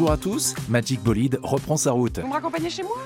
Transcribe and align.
Bonjour 0.00 0.12
à 0.14 0.16
tous, 0.16 0.54
Magic 0.70 1.02
Bolide 1.02 1.38
reprend 1.42 1.76
sa 1.76 1.92
route. 1.92 2.20
Vous 2.20 2.26
me 2.26 2.32
raccompagnez 2.32 2.70
chez 2.70 2.82
moi? 2.82 2.96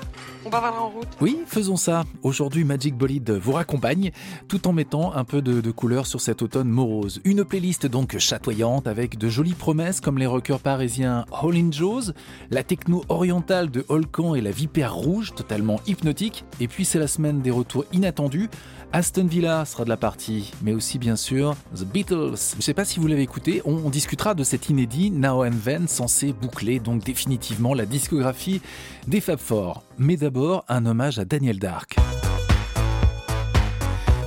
On 0.45 0.49
va 0.49 0.73
en 0.79 0.91
route. 0.91 1.09
Oui, 1.19 1.39
faisons 1.45 1.75
ça. 1.75 2.05
Aujourd'hui, 2.23 2.63
Magic 2.63 2.95
Bolide 2.95 3.31
vous 3.31 3.51
raccompagne 3.51 4.11
tout 4.47 4.65
en 4.65 4.71
mettant 4.71 5.13
un 5.13 5.25
peu 5.25 5.41
de, 5.41 5.59
de 5.59 5.71
couleur 5.71 6.07
sur 6.07 6.21
cet 6.21 6.41
automne 6.41 6.69
morose. 6.69 7.19
Une 7.25 7.43
playlist 7.43 7.85
donc 7.85 8.17
chatoyante 8.17 8.87
avec 8.87 9.17
de 9.17 9.27
jolies 9.27 9.55
promesses 9.55 9.99
comme 9.99 10.17
les 10.17 10.25
rockers 10.25 10.61
parisiens 10.61 11.25
Hall 11.43 11.57
Joes, 11.73 12.13
la 12.49 12.63
techno 12.63 13.03
orientale 13.09 13.69
de 13.69 13.83
Holcan 13.89 14.33
et 14.35 14.41
la 14.41 14.51
vipère 14.51 14.95
rouge 14.95 15.35
totalement 15.35 15.81
hypnotique. 15.87 16.45
Et 16.61 16.69
puis 16.69 16.85
c'est 16.85 16.99
la 16.99 17.07
semaine 17.07 17.41
des 17.41 17.51
retours 17.51 17.83
inattendus. 17.91 18.49
Aston 18.93 19.25
Villa 19.25 19.65
sera 19.65 19.83
de 19.83 19.89
la 19.89 19.97
partie, 19.97 20.53
mais 20.61 20.73
aussi 20.73 20.99
bien 20.99 21.15
sûr 21.15 21.55
The 21.75 21.83
Beatles. 21.83 22.35
Je 22.51 22.57
ne 22.57 22.61
sais 22.61 22.73
pas 22.73 22.85
si 22.85 22.99
vous 22.99 23.07
l'avez 23.07 23.23
écouté, 23.23 23.61
on, 23.65 23.89
discutera 23.89 24.33
de 24.35 24.43
cet 24.43 24.69
inédit 24.69 25.11
Now 25.11 25.45
and 25.45 25.59
Then 25.63 25.87
censé 25.87 26.33
boucler 26.33 26.79
donc 26.79 27.03
définitivement 27.03 27.73
la 27.73 27.85
discographie 27.85 28.61
des 29.07 29.21
Fab 29.21 29.39
Four. 29.39 29.83
Mais 29.97 30.17
d'abord, 30.17 30.65
un 30.69 30.85
hommage 30.85 31.19
à 31.19 31.25
Daniel 31.25 31.59
Dark. 31.59 31.97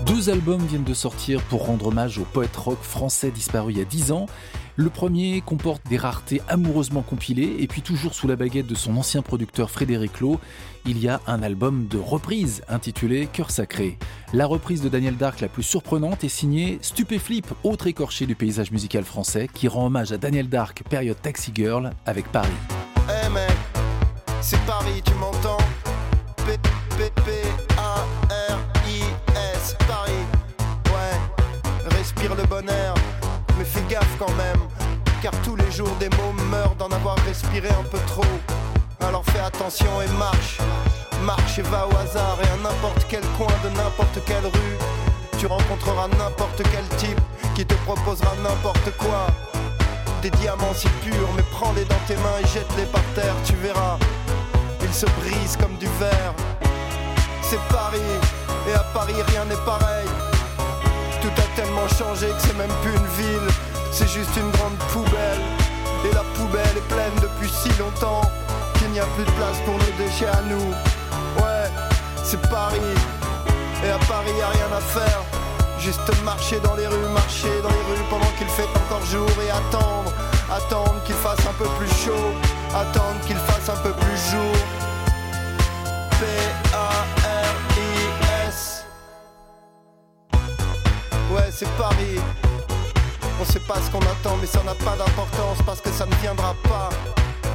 Deux 0.06 0.30
albums 0.30 0.64
viennent 0.64 0.84
de 0.84 0.94
sortir 0.94 1.42
pour 1.42 1.66
rendre 1.66 1.88
hommage 1.88 2.18
au 2.18 2.24
poète 2.24 2.56
rock 2.56 2.78
français 2.80 3.30
disparu 3.30 3.72
il 3.72 3.78
y 3.78 3.82
a 3.82 3.84
10 3.84 4.12
ans. 4.12 4.26
Le 4.80 4.90
premier 4.90 5.40
comporte 5.40 5.82
des 5.88 5.96
raretés 5.96 6.40
amoureusement 6.46 7.02
compilées, 7.02 7.56
et 7.58 7.66
puis 7.66 7.82
toujours 7.82 8.14
sous 8.14 8.28
la 8.28 8.36
baguette 8.36 8.68
de 8.68 8.76
son 8.76 8.96
ancien 8.96 9.22
producteur 9.22 9.72
Frédéric 9.72 10.20
Lowe, 10.20 10.38
il 10.86 10.98
y 10.98 11.08
a 11.08 11.20
un 11.26 11.42
album 11.42 11.88
de 11.88 11.98
reprise 11.98 12.62
intitulé 12.68 13.26
Cœur 13.26 13.50
sacré. 13.50 13.98
La 14.32 14.46
reprise 14.46 14.80
de 14.80 14.88
Daniel 14.88 15.16
Dark 15.16 15.40
la 15.40 15.48
plus 15.48 15.64
surprenante 15.64 16.22
est 16.22 16.28
signée 16.28 16.78
Stupéflip, 16.80 17.48
autre 17.64 17.88
écorché 17.88 18.24
du 18.24 18.36
paysage 18.36 18.70
musical 18.70 19.02
français, 19.02 19.48
qui 19.52 19.66
rend 19.66 19.86
hommage 19.86 20.12
à 20.12 20.16
Daniel 20.16 20.48
Dark, 20.48 20.84
période 20.88 21.20
Taxi 21.20 21.50
Girl, 21.52 21.90
avec 22.06 22.30
Paris. 22.30 22.46
Hey 23.08 23.28
mec, 23.32 23.50
c'est 24.40 24.60
Paris, 24.64 25.02
tu 25.04 25.12
m'entends? 25.14 25.58
P 26.46 26.52
P 26.96 27.10
P 27.24 27.32
A 27.78 28.06
R 28.52 28.58
I 28.86 29.02
S 29.56 29.74
Paris. 29.88 30.12
Ouais, 30.86 31.96
respire 31.96 32.36
le 32.36 32.44
mais 33.58 33.64
fais 33.64 33.82
gaffe 33.90 34.16
quand 34.20 34.32
même, 34.36 34.67
car 35.22 35.32
tous 35.42 35.56
les 35.56 35.70
jours 35.70 35.94
des 35.98 36.08
mômes 36.10 36.48
meurent 36.50 36.74
d'en 36.76 36.88
avoir 36.88 37.16
respiré 37.26 37.68
un 37.68 37.84
peu 37.84 37.98
trop. 38.06 38.22
Alors 39.00 39.24
fais 39.26 39.40
attention 39.40 39.90
et 40.02 40.08
marche, 40.18 40.58
marche 41.24 41.58
et 41.58 41.62
va 41.62 41.86
au 41.86 41.96
hasard 41.96 42.38
et 42.42 42.48
à 42.48 42.56
n'importe 42.62 43.06
quel 43.08 43.22
coin 43.36 43.52
de 43.64 43.70
n'importe 43.70 44.18
quelle 44.26 44.46
rue, 44.46 44.78
tu 45.38 45.46
rencontreras 45.46 46.08
n'importe 46.18 46.62
quel 46.62 46.86
type 46.98 47.20
qui 47.54 47.64
te 47.64 47.74
proposera 47.86 48.32
n'importe 48.42 48.90
quoi. 48.98 49.26
Des 50.22 50.30
diamants 50.30 50.74
si 50.74 50.88
purs, 51.02 51.30
mais 51.36 51.44
prends-les 51.52 51.84
dans 51.84 52.02
tes 52.06 52.16
mains 52.16 52.38
et 52.42 52.46
jette-les 52.46 52.86
par 52.86 53.02
terre, 53.14 53.34
tu 53.44 53.54
verras. 53.54 53.98
Ils 54.82 54.94
se 54.94 55.06
brisent 55.20 55.56
comme 55.56 55.76
du 55.76 55.86
verre. 56.00 56.34
C'est 57.42 57.60
Paris, 57.68 58.12
et 58.68 58.74
à 58.74 58.84
Paris 58.92 59.14
rien 59.28 59.44
n'est 59.44 59.64
pareil. 59.64 60.08
Tout 61.22 61.30
a 61.36 61.56
tellement 61.56 61.88
changé 61.88 62.26
que 62.26 62.40
c'est 62.40 62.56
même 62.56 62.74
plus 62.82 62.92
une 62.92 63.06
ville, 63.16 63.48
c'est 63.90 64.08
juste 64.08 64.36
une 64.36 64.50
grande 64.50 64.76
poubelle. 64.92 65.40
Et 66.04 66.14
la 66.14 66.22
poubelle 66.34 66.76
est 66.76 66.88
pleine 66.88 67.14
depuis 67.20 67.50
si 67.50 67.68
longtemps 67.78 68.22
qu'il 68.78 68.90
n'y 68.90 69.00
a 69.00 69.06
plus 69.16 69.24
de 69.24 69.30
place 69.32 69.58
pour 69.64 69.74
nos 69.74 69.92
déchets 69.98 70.28
à 70.28 70.42
nous. 70.42 70.72
Ouais, 71.42 71.70
c'est 72.22 72.40
Paris, 72.48 72.94
et 73.84 73.90
à 73.90 73.98
Paris 74.06 74.32
y 74.38 74.42
a 74.42 74.48
rien 74.48 74.70
à 74.76 74.80
faire. 74.80 75.22
Juste 75.80 76.10
marcher 76.24 76.60
dans 76.60 76.74
les 76.74 76.86
rues, 76.86 77.08
marcher 77.14 77.62
dans 77.62 77.70
les 77.70 77.84
rues 77.94 78.04
pendant 78.10 78.30
qu'il 78.36 78.48
fait 78.48 78.68
encore 78.76 79.04
jour 79.06 79.28
et 79.44 79.50
attendre, 79.50 80.12
attendre 80.50 81.02
qu'il 81.04 81.14
fasse 81.16 81.40
un 81.46 81.52
peu 81.52 81.68
plus 81.78 81.88
chaud, 82.04 82.32
attendre 82.74 83.20
qu'il 83.26 83.36
fasse 83.36 83.68
un 83.68 83.76
peu 83.82 83.92
plus 83.92 84.16
jour. 84.30 84.56
P-A-R-I-S. 86.20 87.24
Ouais, 91.32 91.50
c'est 91.50 91.70
Paris. 91.76 92.18
On 93.40 93.44
sait 93.44 93.60
pas 93.60 93.76
ce 93.80 93.90
qu'on 93.90 94.00
attend, 94.00 94.36
mais 94.40 94.46
ça 94.46 94.62
n'a 94.64 94.74
pas 94.74 94.96
d'importance 94.96 95.58
parce 95.64 95.80
que 95.80 95.90
ça 95.90 96.06
ne 96.06 96.14
viendra 96.16 96.54
pas. 96.64 96.90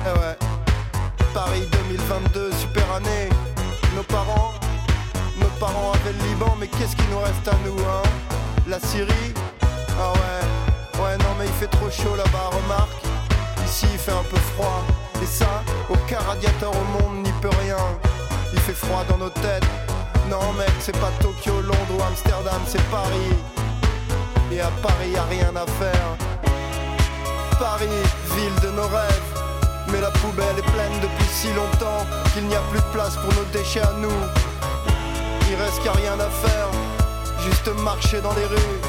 Eh 0.05 0.19
ouais. 0.19 0.37
Paris 1.33 1.67
2022, 1.71 2.51
super 2.53 2.85
année. 2.95 3.29
Nos 3.95 4.03
parents, 4.03 4.53
nos 5.39 5.49
parents 5.59 5.91
avaient 5.93 6.13
le 6.13 6.29
Liban, 6.29 6.55
mais 6.59 6.67
qu'est-ce 6.67 6.95
qu'il 6.95 7.09
nous 7.09 7.19
reste 7.19 7.47
à 7.47 7.55
nous, 7.65 7.77
hein? 7.79 8.01
La 8.67 8.79
Syrie? 8.79 9.33
Ah 9.99 10.13
ouais, 10.13 11.03
ouais, 11.03 11.17
non, 11.17 11.35
mais 11.37 11.45
il 11.45 11.53
fait 11.53 11.67
trop 11.67 11.89
chaud 11.89 12.15
là-bas, 12.15 12.49
remarque. 12.63 13.03
Ici, 13.65 13.85
il 13.91 13.99
fait 13.99 14.11
un 14.11 14.23
peu 14.29 14.39
froid. 14.55 14.81
Et 15.21 15.25
ça, 15.25 15.63
aucun 15.89 16.19
radiateur 16.19 16.71
au 16.71 17.03
monde 17.03 17.23
n'y 17.23 17.31
peut 17.41 17.51
rien. 17.61 17.77
Il 18.53 18.59
fait 18.59 18.73
froid 18.73 19.03
dans 19.09 19.17
nos 19.17 19.29
têtes. 19.29 19.67
Non, 20.29 20.53
mec, 20.53 20.71
c'est 20.79 20.97
pas 20.97 21.11
Tokyo, 21.19 21.61
Londres 21.61 21.97
ou 21.97 22.01
Amsterdam, 22.03 22.61
c'est 22.67 22.81
Paris. 22.89 23.35
À 24.61 24.69
Paris, 24.81 25.09
y 25.11 25.17
a 25.17 25.23
rien 25.23 25.51
à 25.55 25.65
faire. 25.81 26.09
Paris, 27.59 27.87
ville 28.35 28.59
de 28.61 28.69
nos 28.75 28.87
rêves. 28.87 29.29
Mais 29.91 29.99
la 29.99 30.11
poubelle 30.11 30.57
est 30.57 30.71
pleine 30.71 30.99
depuis 31.01 31.27
si 31.33 31.47
longtemps 31.53 32.05
qu'il 32.33 32.45
n'y 32.47 32.55
a 32.55 32.61
plus 32.69 32.79
de 32.79 32.91
place 32.93 33.15
pour 33.15 33.33
nos 33.33 33.43
déchets 33.51 33.81
à 33.81 33.93
nous. 33.99 34.21
Il 35.49 35.55
reste 35.55 35.83
qu'à 35.83 35.91
rien 35.93 36.13
à 36.19 36.29
faire, 36.29 36.67
juste 37.43 37.67
marcher 37.83 38.21
dans 38.21 38.33
les 38.33 38.45
rues, 38.45 38.79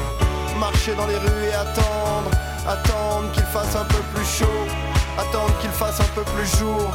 marcher 0.59 0.93
dans 0.95 1.07
les 1.07 1.17
rues 1.17 1.45
et 1.49 1.53
attendre, 1.53 2.29
attendre 2.67 3.31
qu'il 3.33 3.43
fasse 3.45 3.75
un 3.75 3.85
peu 3.85 4.01
plus 4.13 4.25
chaud, 4.25 4.61
attendre 5.17 5.53
qu'il 5.61 5.71
fasse 5.71 5.99
un 5.99 6.11
peu 6.15 6.23
plus 6.35 6.47
jour. 6.57 6.91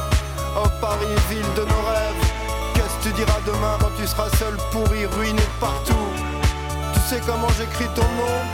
Oh 0.57 0.67
Paris, 0.79 1.15
ville 1.29 1.53
de 1.55 1.61
nos 1.61 1.83
rêves, 1.91 2.25
qu'est-ce 2.73 3.09
que 3.09 3.09
tu 3.09 3.23
diras 3.23 3.39
demain 3.45 3.77
quand 3.79 3.91
tu 3.97 4.07
seras 4.07 4.29
seul 4.39 4.55
pourri, 4.71 5.05
ruiné 5.05 5.43
partout? 5.59 6.30
Sais 7.11 7.19
comment 7.25 7.49
j'écris 7.57 7.89
ton 7.93 8.03
nom. 8.03 8.51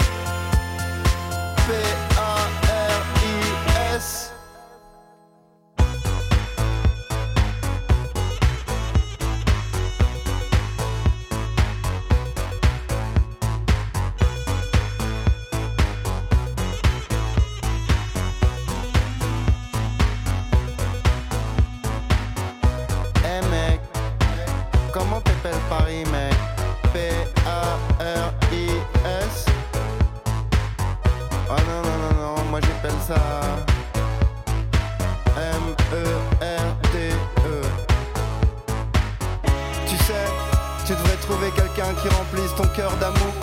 Ton 42.58 42.68
cœur 42.76 42.92
d'amour 42.98 43.36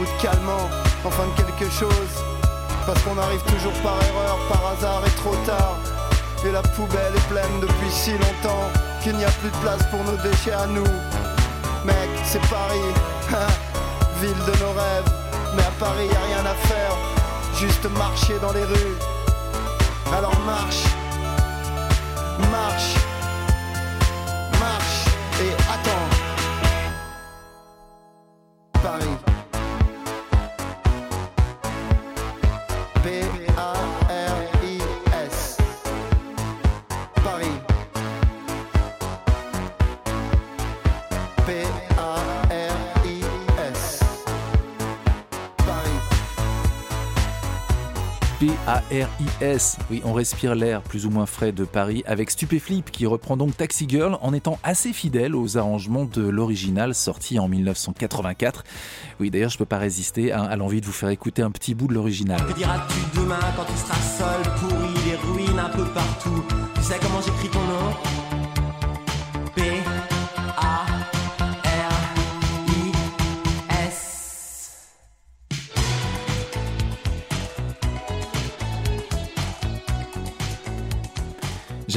Ou 0.00 0.04
de 0.04 0.22
calmant, 0.22 0.68
enfin 1.04 1.24
de 1.26 1.42
quelque 1.42 1.70
chose 1.70 2.12
Parce 2.86 3.00
qu'on 3.02 3.18
arrive 3.18 3.42
toujours 3.42 3.74
par 3.82 3.96
erreur, 4.02 4.38
par 4.48 4.72
hasard 4.72 5.02
et 5.06 5.16
trop 5.20 5.36
tard 5.46 5.76
et 6.44 6.52
la 6.52 6.62
poubelle 6.62 7.12
est 7.16 7.28
pleine 7.28 7.60
depuis 7.60 7.90
si 7.90 8.12
longtemps 8.12 8.70
qu'il 9.02 9.16
n'y 9.16 9.24
a 9.24 9.30
plus 9.40 9.50
de 9.50 9.56
place 9.56 9.82
pour 9.90 10.04
nos 10.04 10.16
déchets 10.18 10.52
à 10.52 10.66
nous. 10.66 10.84
Mec, 11.84 12.08
c'est 12.24 12.40
Paris, 12.48 12.78
ville 14.20 14.44
de 14.46 14.62
nos 14.62 14.72
rêves. 14.72 15.10
Mais 15.56 15.62
à 15.62 15.72
Paris, 15.80 16.06
y 16.06 16.14
a 16.14 16.36
rien 16.36 16.46
à 16.46 16.54
faire, 16.68 16.92
juste 17.58 17.88
marcher 17.98 18.38
dans 18.40 18.52
les 18.52 18.64
rues. 18.64 18.96
Alors 20.12 20.38
marche, 20.46 20.84
marche 22.52 22.94
P-A-R-I-S. 48.66 49.78
Oui, 49.90 50.02
on 50.04 50.12
respire 50.12 50.56
l'air 50.56 50.82
plus 50.82 51.06
ou 51.06 51.10
moins 51.10 51.26
frais 51.26 51.52
de 51.52 51.64
Paris 51.64 52.02
avec 52.04 52.32
Stupéflip 52.32 52.90
qui 52.90 53.06
reprend 53.06 53.36
donc 53.36 53.56
Taxi 53.56 53.86
Girl 53.88 54.18
en 54.20 54.32
étant 54.32 54.58
assez 54.64 54.92
fidèle 54.92 55.36
aux 55.36 55.56
arrangements 55.56 56.04
de 56.04 56.22
l'original 56.22 56.92
sorti 56.92 57.38
en 57.38 57.46
1984. 57.46 58.64
Oui, 59.20 59.30
d'ailleurs, 59.30 59.50
je 59.50 59.58
peux 59.58 59.64
pas 59.64 59.78
résister 59.78 60.32
à, 60.32 60.56
l'envie 60.56 60.80
de 60.80 60.86
vous 60.86 60.92
faire 60.92 61.10
écouter 61.10 61.42
un 61.42 61.52
petit 61.52 61.74
bout 61.74 61.86
de 61.86 61.94
l'original. 61.94 62.40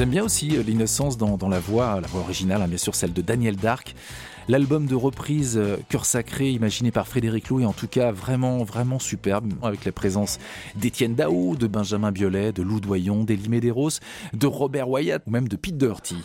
J'aime 0.00 0.08
bien 0.08 0.24
aussi 0.24 0.56
euh, 0.56 0.62
l'innocence 0.62 1.18
dans, 1.18 1.36
la 1.50 1.60
voix, 1.60 2.00
la 2.00 2.08
voix 2.08 2.22
originale, 2.22 2.62
hein, 2.62 2.68
bien 2.68 2.78
sûr 2.78 2.94
celle 2.94 3.12
de 3.12 3.20
Daniel 3.20 3.56
Dark. 3.56 3.94
L'album 4.48 4.86
de 4.86 4.94
reprise 4.94 5.58
euh, 5.58 5.76
Cœur 5.90 6.06
Sacré, 6.06 6.50
imaginé 6.52 6.90
par 6.90 7.06
Frédéric 7.06 7.50
Lou, 7.50 7.60
est 7.60 7.66
en 7.66 7.74
tout 7.74 7.86
cas 7.86 8.10
vraiment, 8.10 8.64
vraiment 8.64 8.98
superbe, 8.98 9.52
avec 9.62 9.84
la 9.84 9.92
présence 9.92 10.38
d'Étienne 10.74 11.14
Dao, 11.14 11.54
de 11.54 11.66
Benjamin 11.66 12.12
Biolay, 12.12 12.50
de 12.52 12.62
Lou 12.62 12.80
Doyon, 12.80 13.24
d'Elie 13.24 13.50
Medeiros, 13.50 14.00
de 14.32 14.46
Robert 14.46 14.88
Wyatt 14.88 15.22
ou 15.26 15.32
même 15.32 15.48
de 15.48 15.56
Pete 15.56 15.76
Doherty. 15.76 16.16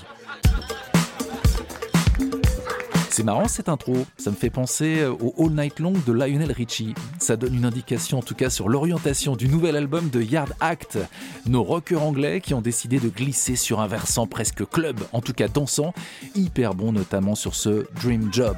C'est 3.15 3.23
marrant 3.23 3.47
cette 3.47 3.69
intro, 3.69 3.95
ça 4.17 4.29
me 4.29 4.35
fait 4.35 4.49
penser 4.49 4.99
euh, 4.99 5.13
au 5.13 5.33
All 5.45 5.53
Night 5.53 5.79
Long 5.79 5.93
de 6.05 6.11
Lionel 6.11 6.51
Richie. 6.51 6.93
Ça 7.17 7.37
donne 7.37 7.55
une 7.55 7.63
indication 7.63 8.17
en 8.17 8.21
tout 8.21 8.35
cas 8.35 8.49
sur 8.49 8.67
l'orientation 8.67 9.37
du 9.37 9.47
nouvel 9.47 9.77
album 9.77 10.09
de 10.09 10.21
Yard 10.21 10.53
Act. 10.59 10.97
Nos 11.45 11.63
rockers 11.63 12.03
anglais 12.03 12.41
qui 12.41 12.53
ont 12.53 12.59
décidé 12.59 12.99
de 12.99 13.07
glisser 13.07 13.55
sur 13.55 13.79
un 13.79 13.87
versant 13.87 14.27
presque 14.27 14.69
club, 14.69 14.99
en 15.13 15.21
tout 15.21 15.31
cas 15.31 15.47
dansant, 15.47 15.93
hyper 16.35 16.73
bon 16.73 16.91
notamment 16.91 17.35
sur 17.35 17.55
ce 17.55 17.85
Dream 18.01 18.27
Job. 18.33 18.57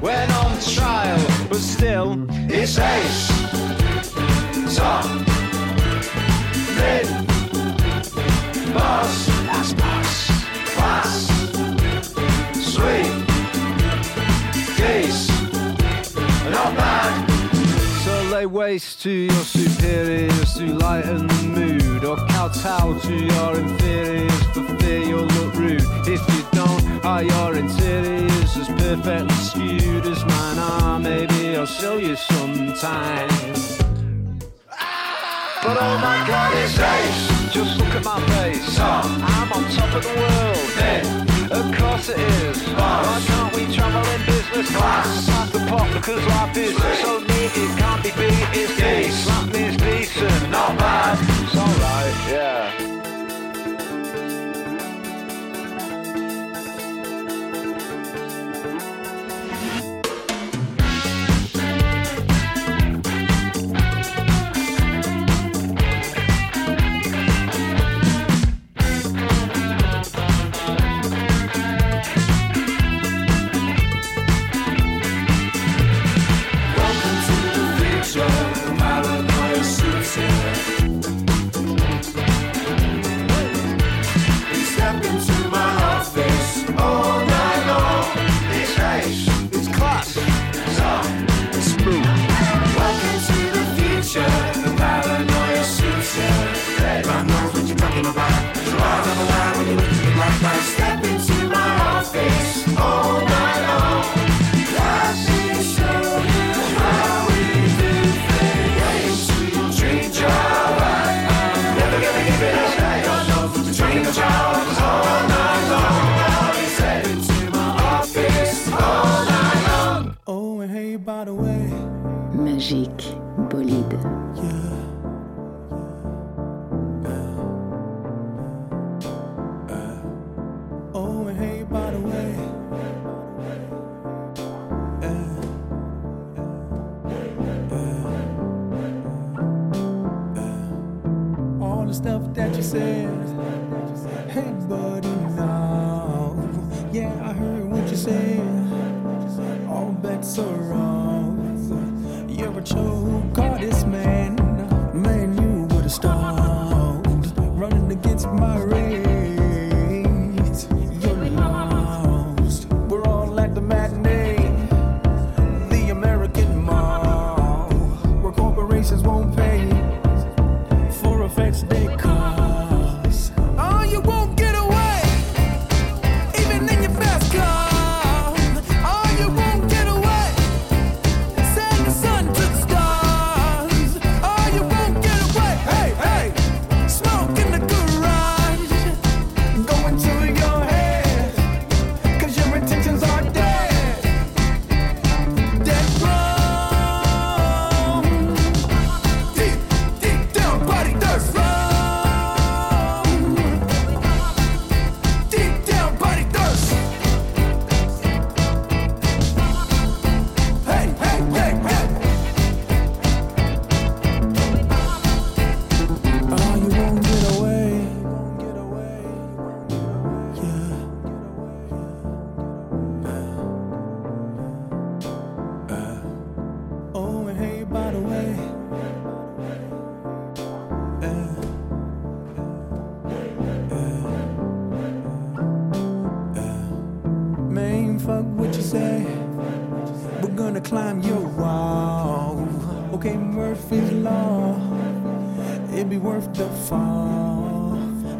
When 0.00 0.30
on 0.30 0.60
trial, 0.60 1.18
but 1.48 1.58
still 1.58 2.26
it's 2.30 2.78
ace. 2.78 3.28
Top, 4.76 5.04
mid, 6.76 7.06
boss, 8.72 9.26
that's 9.46 9.72
boss, 9.72 10.30
class, 10.74 11.26
sweet, 12.54 13.10
geese, 14.76 15.28
not 16.50 16.76
bad. 16.76 17.30
So 18.04 18.22
lay 18.30 18.46
waste 18.46 19.02
to 19.02 19.10
your 19.10 19.44
superiors 19.44 20.54
to 20.54 20.66
lighten 20.74 21.26
the 21.26 21.42
mood, 21.44 22.04
or 22.04 22.16
kowtow 22.28 22.98
to 23.00 23.14
your 23.14 23.58
inferiors 23.58 24.42
for 24.52 24.64
fear 24.78 25.00
you'll 25.00 25.24
look 25.24 25.54
rude. 25.54 25.82
If 26.06 26.20
you 26.34 26.47
are 27.08 27.22
your 27.22 27.56
interiors 27.56 28.56
as 28.56 28.68
perfectly 28.68 29.34
skewed 29.36 30.06
as 30.06 30.22
mine 30.26 30.58
are? 30.58 30.98
Maybe 31.00 31.56
I'll 31.56 31.64
show 31.64 31.96
you 31.96 32.14
sometime. 32.16 33.28
But 35.64 35.76
oh 35.86 35.96
my 36.08 36.18
god, 36.28 36.52
it's 36.62 36.78
ace. 36.78 37.52
Just 37.52 37.78
look 37.78 37.94
at 37.98 38.04
my 38.04 38.20
face. 38.32 38.78
I'm 38.78 39.52
on 39.56 39.64
top 39.76 39.94
of 39.98 40.02
the 40.08 40.14
world. 40.20 40.68
Of 41.58 41.66
course 41.78 42.10
it 42.10 42.18
is. 42.18 42.58
Why 42.76 43.22
can't 43.26 43.56
we 43.56 43.62
travel 43.74 44.04
in 44.14 44.20
business 44.26 44.68
class? 44.76 45.26
Pass 45.26 45.50
the 45.50 45.60
pot 45.70 45.88
because 45.94 46.22
life 46.26 46.56
is 46.56 46.76
so 47.00 47.20
neat. 47.20 47.52
It 47.64 47.78
can't 47.80 48.02
be 48.02 48.10
beat. 48.20 48.48
It's 48.60 48.76
decent. 48.76 49.14
Slap 49.24 49.46
me 49.54 49.60
is 49.70 49.76
decent. 49.76 50.50
Not 50.50 50.76
bad. 50.78 51.16
It's 51.42 51.56
alright. 51.56 52.16
Yeah. 52.28 52.67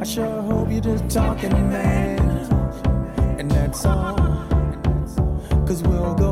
Sure 0.09 0.43
hope 0.43 0.71
you're 0.71 0.81
just 0.81 1.11
talking, 1.11 1.53
man. 1.71 2.19
And 3.39 3.51
that's 3.51 3.85
all. 3.85 4.17
Cause 5.67 5.83
we'll 5.83 6.15
go 6.15 6.28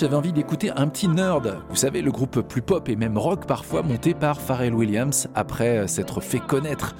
j'avais 0.00 0.16
envie 0.16 0.32
d'écouter 0.32 0.70
un 0.70 0.88
petit 0.88 1.08
nerd. 1.08 1.58
Vous 1.68 1.76
savez, 1.76 2.00
le 2.00 2.10
groupe 2.10 2.40
plus 2.40 2.62
pop 2.62 2.88
et 2.88 2.96
même 2.96 3.18
rock 3.18 3.44
parfois 3.46 3.82
monté 3.82 4.14
par 4.14 4.40
Pharrell 4.40 4.72
Williams 4.72 5.28
après 5.34 5.86
s'être 5.88 6.22
fait 6.22 6.40
connaître 6.40 6.94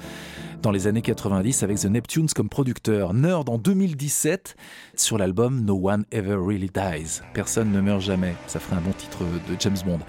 dans 0.61 0.69
les 0.69 0.85
années 0.85 1.01
90 1.01 1.63
avec 1.63 1.79
The 1.79 1.85
Neptunes 1.85 2.29
comme 2.35 2.47
producteur. 2.47 3.15
Nerd 3.15 3.49
en 3.49 3.57
2017 3.57 4.55
sur 4.95 5.17
l'album 5.17 5.65
No 5.65 5.89
One 5.89 6.05
Ever 6.11 6.35
Really 6.35 6.69
Dies. 6.71 7.21
Personne 7.33 7.71
ne 7.71 7.81
meurt 7.81 8.01
jamais. 8.01 8.35
Ça 8.45 8.59
ferait 8.59 8.75
un 8.75 8.81
bon 8.81 8.93
titre 8.93 9.23
de 9.23 9.55
James 9.59 9.77
Bond. 9.83 9.99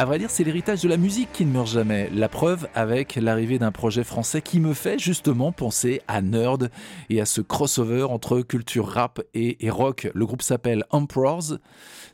À 0.00 0.06
vrai 0.06 0.18
dire, 0.18 0.30
c'est 0.30 0.44
l'héritage 0.44 0.80
de 0.80 0.88
la 0.88 0.96
musique 0.96 1.30
qui 1.30 1.44
ne 1.44 1.52
meurt 1.52 1.66
jamais. 1.66 2.08
La 2.14 2.30
preuve 2.30 2.66
avec 2.74 3.16
l'arrivée 3.16 3.58
d'un 3.58 3.70
projet 3.70 4.02
français 4.02 4.40
qui 4.40 4.58
me 4.58 4.72
fait 4.72 4.98
justement 4.98 5.52
penser 5.52 6.00
à 6.08 6.22
Nerd 6.22 6.70
et 7.10 7.20
à 7.20 7.26
ce 7.26 7.42
crossover 7.42 8.04
entre 8.04 8.40
culture 8.40 8.88
rap 8.88 9.20
et, 9.34 9.58
rock. 9.68 10.10
Le 10.14 10.24
groupe 10.24 10.40
s'appelle 10.40 10.86
Emperors. 10.88 11.58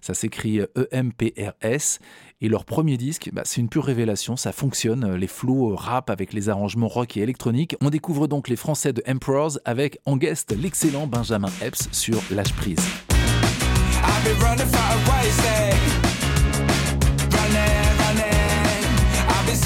Ça 0.01 0.15
s'écrit 0.15 0.63
E-M-P-R-S. 0.77 2.01
Et 2.41 2.49
leur 2.49 2.65
premier 2.65 2.97
disque, 2.97 3.31
bah, 3.33 3.43
c'est 3.45 3.61
une 3.61 3.69
pure 3.69 3.85
révélation. 3.85 4.37
Ça 4.37 4.51
fonctionne. 4.51 5.15
Les 5.15 5.29
flows 5.29 5.77
rap 5.77 6.11
avec 6.11 6.33
les 6.33 6.49
arrangements 6.49 6.89
rock 6.89 7.17
et 7.17 7.21
électroniques. 7.21 7.77
On 7.81 7.91
découvre 7.91 8.27
donc 8.27 8.49
les 8.49 8.57
Français 8.57 8.95
de 8.95 9.03
Emperors 9.09 9.61
avec 9.65 10.01
en 10.07 10.17
guest 10.17 10.57
l'excellent 10.61 11.07
Benjamin 11.07 11.53
Epps 11.63 11.89
sur 11.93 12.21
Lâche 12.33 12.53
Prise. 12.55 12.85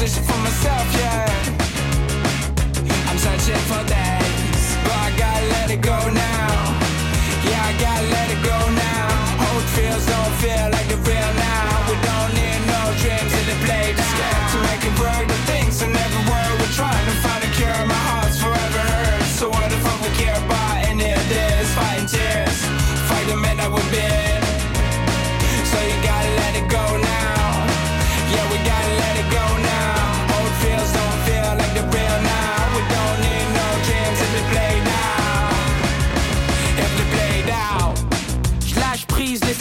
Searching 0.00 0.24
for 0.24 0.38
myself, 0.38 0.96
yeah. 0.96 1.28
I'm 3.06 3.18
searching 3.18 3.62
for 3.68 3.84
days, 3.84 4.64
but 4.82 4.96
I 4.96 5.12
gotta 5.14 5.46
let 5.48 5.70
it 5.70 5.82
go 5.82 5.98
now. 6.08 6.48
Yeah, 7.44 7.68
I 7.68 7.72
gotta 7.78 8.06
let 8.08 8.30
it 8.30 8.42
go 8.42 8.58
now. 8.80 9.52
Old 9.52 9.64
feels 9.76 10.06
don't 10.06 10.34
feel 10.40 10.70
like 10.72 10.88
the 10.88 10.99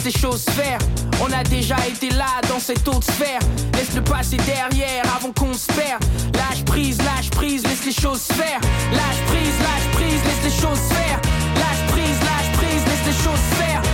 laisse 0.04 0.14
les 0.14 0.20
choses 0.20 0.44
faire. 0.44 0.78
On 1.22 1.32
a 1.32 1.42
déjà 1.44 1.76
été 1.86 2.10
là 2.10 2.40
dans 2.48 2.58
cette 2.58 2.86
autre 2.88 3.04
sphère. 3.12 3.40
Laisse 3.74 3.94
le 3.94 4.02
passé 4.02 4.36
derrière 4.38 5.02
avant 5.16 5.32
qu'on 5.32 5.52
se 5.52 5.66
perde. 5.72 6.04
Lâche 6.34 6.64
prise, 6.64 6.98
lâche 6.98 7.30
prise, 7.30 7.62
laisse 7.62 7.84
les 7.84 7.92
choses 7.92 8.22
faire. 8.22 8.60
Lâche 8.92 9.20
prise, 9.26 9.54
lâche 9.60 9.90
prise, 9.92 10.20
laisse 10.24 10.44
les 10.44 10.60
choses 10.62 10.80
faire. 10.90 11.20
Lâche 11.56 11.92
prise, 11.92 12.20
lâche 12.20 12.52
prise, 12.58 12.84
laisse 12.86 13.06
les 13.06 13.24
choses 13.24 13.44
faire. 13.58 13.89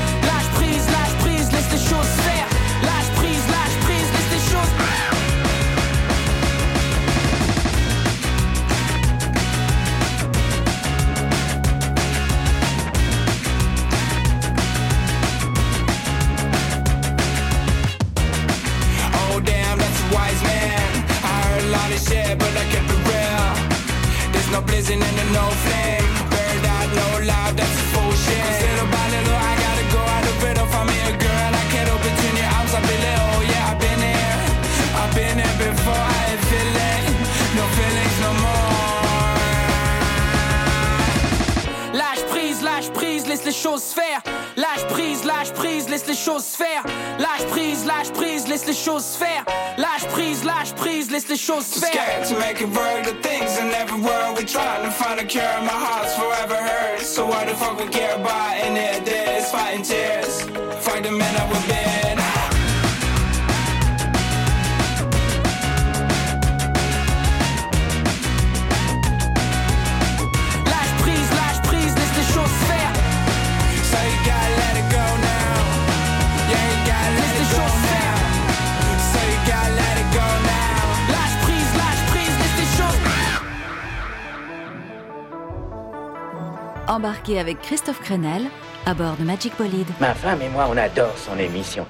Wise 20.17 20.43
man. 20.43 20.89
I 21.33 21.35
heard 21.47 21.65
a 21.69 21.71
lot 21.79 21.89
of 21.97 22.01
shit, 22.09 22.33
but 22.41 22.53
I 22.63 22.65
kept 22.73 22.91
it. 22.93 22.97
There's 24.33 24.51
no 24.57 24.61
and 25.21 25.31
no 25.41 25.47
flame. 25.65 26.07
Burned 26.33 26.67
out, 26.77 26.89
no 27.01 27.09
love, 27.33 27.55
that's. 27.59 27.77
Cause 28.27 28.61
little 28.65 28.89
by 28.95 29.05
little, 29.15 29.39
I 29.51 29.53
gotta 29.65 29.87
go 29.97 30.01
out 30.15 30.25
of. 30.31 30.35
If 30.65 30.73
I'm 30.81 30.89
here, 30.97 31.15
girl, 31.27 31.53
I 31.63 31.65
can't 31.73 31.91
open 31.95 32.13
your 32.41 32.51
arms. 32.57 32.73
I 32.79 32.81
feel 32.89 33.05
it, 33.13 33.19
oh 33.29 33.41
yeah, 33.53 33.71
I've 33.71 33.81
been 33.87 34.01
here. 34.11 34.41
I've 35.01 35.13
been 35.19 35.37
here 35.43 35.57
before, 35.67 36.05
I 36.17 36.21
ain't 36.31 36.45
feeling. 36.51 37.05
No 37.59 37.65
feelings 37.77 38.17
no 38.27 38.31
more. 38.45 38.77
Lâche 42.01 42.25
prise, 42.33 42.61
lâche 42.69 42.91
prise, 42.99 43.25
laisse 43.29 43.45
les 43.45 43.59
choses 43.65 43.87
faire. 43.99 44.23
Prise, 44.91 45.25
lâche 45.25 45.53
prise, 45.53 45.89
laisse 45.89 46.07
les 46.07 46.15
choses 46.15 46.45
faire. 46.57 46.83
Lâche 47.19 47.45
prise, 47.51 47.85
lâche 47.87 48.11
prise, 48.13 48.49
laisse 48.49 48.67
les 48.67 48.75
choses 48.75 49.17
faire. 49.17 49.45
Lâche 49.77 50.07
prise, 50.13 50.45
lâche 50.45 50.73
prise, 50.75 51.11
laisse 51.11 51.29
les 51.29 51.37
choses 51.37 51.67
faire. 51.67 51.91
scared 51.93 52.27
to 52.27 52.39
make 52.39 52.61
it 52.61 52.69
work. 52.69 53.05
The 53.05 53.15
things 53.29 53.59
in 53.59 53.71
every 53.73 54.01
world 54.01 54.39
we 54.39 54.45
trying 54.45 54.85
to 54.85 54.91
find 54.91 55.21
a 55.21 55.25
cure. 55.25 55.43
My 55.63 55.79
heart's 55.87 56.15
forever 56.15 56.57
hurt. 56.57 57.01
So 57.01 57.27
why 57.27 57.45
the 57.45 57.55
fuck 57.55 57.79
we 57.79 57.89
care 57.89 58.15
about 58.15 58.55
any 58.57 58.99
of 58.99 59.05
this? 59.05 59.51
Fighting 59.51 59.83
tears, 59.83 60.43
fight 60.85 61.03
the 61.03 61.11
men 61.11 61.33
that 61.35 61.49
we've 61.51 61.69
been. 61.69 62.06
Embarquez 86.89 87.41
avec 87.41 87.61
Christophe 87.63 88.01
Crenel 88.01 88.43
à 88.87 88.95
bord 88.95 89.17
de 89.17 89.25
Magic 89.25 89.53
Bolide. 89.59 89.89
Ma 90.01 90.15
femme 90.15 90.41
et 90.41 90.49
moi, 90.49 90.69
on 90.71 90.77
adore 90.77 91.19
son 91.19 91.37
émission. 91.37 91.85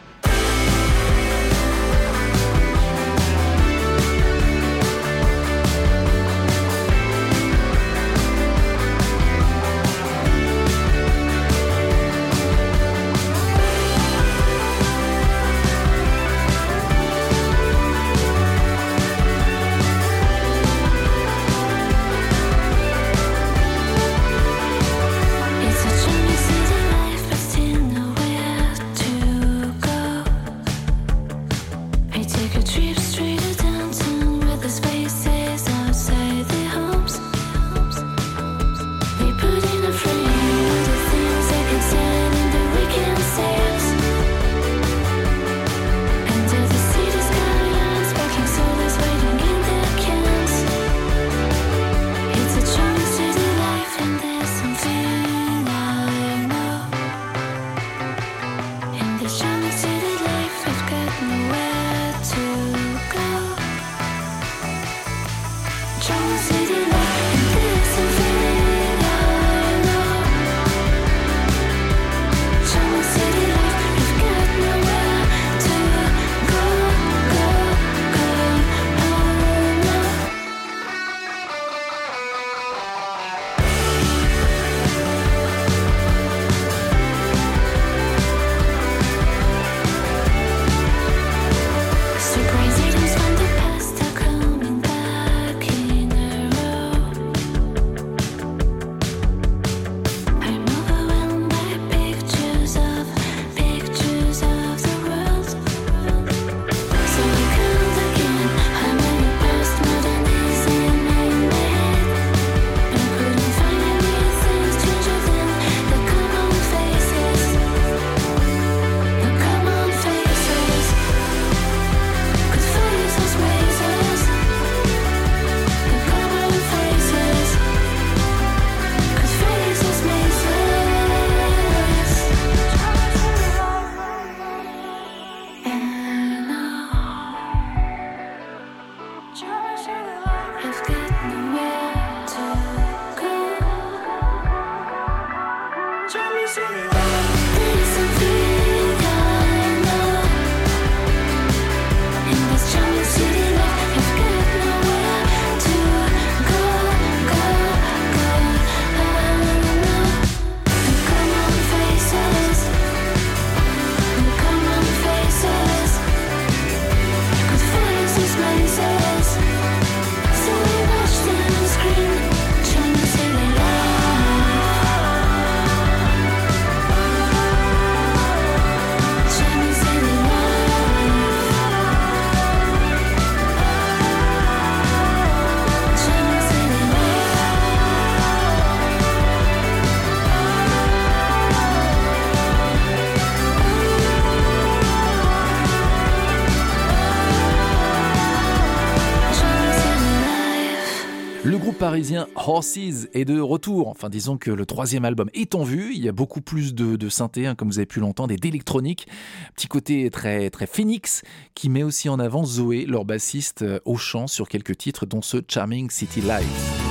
Parisien 201.97 202.29
Horses 202.35 203.09
est 203.15 203.25
de 203.25 203.41
retour. 203.41 203.89
Enfin, 203.89 204.11
disons 204.11 204.37
que 204.37 204.51
le 204.51 204.67
troisième 204.67 205.07
album 205.07 205.31
est 205.33 205.55
en 205.55 205.65
vue. 205.65 205.95
Il 205.95 206.05
y 206.05 206.11
a 206.11 206.13
beaucoup 206.13 206.43
plus 206.43 206.75
de, 206.75 206.95
de 206.97 207.09
synthé, 207.09 207.47
hein, 207.47 207.55
comme 207.55 207.69
vous 207.69 207.79
avez 207.79 207.87
pu 207.87 208.01
l'entendre, 208.01 208.35
et 208.35 208.37
d'électronique. 208.37 209.09
Petit 209.55 209.67
côté 209.67 210.11
très, 210.11 210.51
très 210.51 210.67
phoenix 210.67 211.23
qui 211.55 211.71
met 211.71 211.83
aussi 211.83 212.11
en 212.11 212.19
avant 212.19 212.45
Zoé, 212.45 212.85
leur 212.85 213.07
bassiste, 213.07 213.63
euh, 213.63 213.79
au 213.87 213.97
chant 213.97 214.27
sur 214.27 214.47
quelques 214.47 214.77
titres, 214.77 215.07
dont 215.07 215.23
ce 215.23 215.39
Charming 215.49 215.89
City 215.89 216.21
Life. 216.21 216.86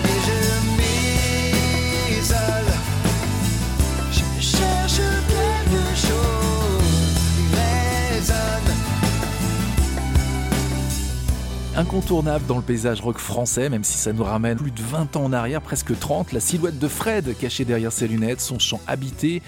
Incontournable 11.78 12.46
dans 12.46 12.56
le 12.56 12.62
paysage 12.62 13.02
rock 13.02 13.18
français, 13.18 13.68
même 13.68 13.84
si 13.84 13.98
ça 13.98 14.14
nous 14.14 14.24
ramène 14.24 14.58
plus 14.58 14.72
de 14.72 14.82
20 14.82 15.18
ans 15.18 15.26
en 15.26 15.34
arrière, 15.34 15.62
presque 15.62 15.98
30, 16.00 16.32
la 16.32 16.40
silhouette 16.40 16.80
de 16.80 16.88
Fred 16.88 17.38
cachée 17.38 17.66
derrière 17.66 17.92
ses 17.92 18.08
lunettes, 18.08 18.40
son 18.40 18.60
chant 18.60 18.80
habité. 18.88 19.42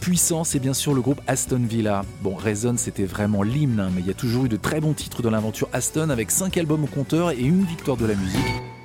Puissant, 0.00 0.44
c'est 0.44 0.60
bien 0.60 0.74
sûr 0.74 0.94
le 0.94 1.00
groupe 1.00 1.20
Aston 1.26 1.64
Villa. 1.68 2.04
Bon, 2.22 2.36
Résonne, 2.36 2.78
c'était 2.78 3.04
vraiment 3.04 3.42
l'hymne, 3.42 3.80
hein, 3.80 3.90
mais 3.92 4.00
il 4.00 4.06
y 4.06 4.10
a 4.10 4.14
toujours 4.14 4.44
eu 4.44 4.48
de 4.48 4.56
très 4.56 4.80
bons 4.80 4.92
titres 4.92 5.22
dans 5.22 5.30
l'aventure 5.30 5.68
Aston 5.72 6.10
avec 6.10 6.30
5 6.30 6.56
albums 6.56 6.84
au 6.84 6.86
compteur 6.86 7.32
et 7.32 7.40
une 7.40 7.64
victoire 7.64 7.96
de 7.96 8.06
la 8.06 8.14
musique. 8.14 8.75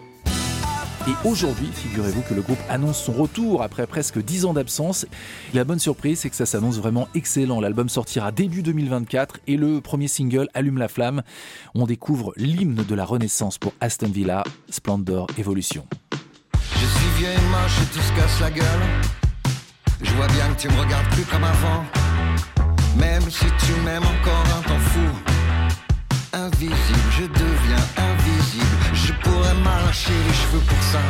Et 1.07 1.27
aujourd'hui, 1.27 1.67
figurez-vous 1.73 2.21
que 2.21 2.35
le 2.35 2.41
groupe 2.41 2.59
annonce 2.69 3.01
son 3.01 3.13
retour 3.13 3.63
après 3.63 3.87
presque 3.87 4.19
10 4.19 4.45
ans 4.45 4.53
d'absence. 4.53 5.07
La 5.53 5.63
bonne 5.63 5.79
surprise, 5.79 6.19
c'est 6.19 6.29
que 6.29 6.35
ça 6.35 6.45
s'annonce 6.45 6.77
vraiment 6.77 7.07
excellent. 7.15 7.59
L'album 7.59 7.89
sortira 7.89 8.31
début 8.31 8.61
2024 8.61 9.39
et 9.47 9.57
le 9.57 9.81
premier 9.81 10.07
single 10.07 10.47
Allume 10.53 10.77
la 10.77 10.87
flamme. 10.87 11.23
On 11.73 11.87
découvre 11.87 12.33
l'hymne 12.37 12.83
de 12.87 12.95
la 12.95 13.03
renaissance 13.03 13.57
pour 13.57 13.73
Aston 13.81 14.09
Villa, 14.09 14.43
Splendor 14.69 15.27
Evolution. 15.39 15.87
Je 16.53 16.85
suis 16.85 17.09
vieux 17.17 17.29
et 17.29 17.49
moche 17.49 17.77
et 17.81 17.93
tout 17.93 18.41
la 18.43 18.51
gueule. 18.51 18.65
Je 20.03 20.11
vois 20.13 20.27
bien 20.27 20.53
que 20.53 20.61
tu 20.61 20.67
me 20.67 20.79
regardes 20.79 21.07
plus 21.13 21.25
comme 21.25 21.43
avant. 21.43 21.83
Même 22.97 23.29
si 23.29 23.45
tu 23.45 23.73
m'aimes 23.83 24.03
encore 24.03 24.57
un 24.57 24.61
temps 24.61 24.79
fou. 24.79 25.09
Invisible, 26.33 27.11
je 27.17 27.23
deviens 27.23 28.00
pourrais 29.23 29.53
m'arracher 29.63 30.13
les 30.27 30.33
cheveux 30.33 30.63
pour 30.67 30.83
ça. 30.91 31.01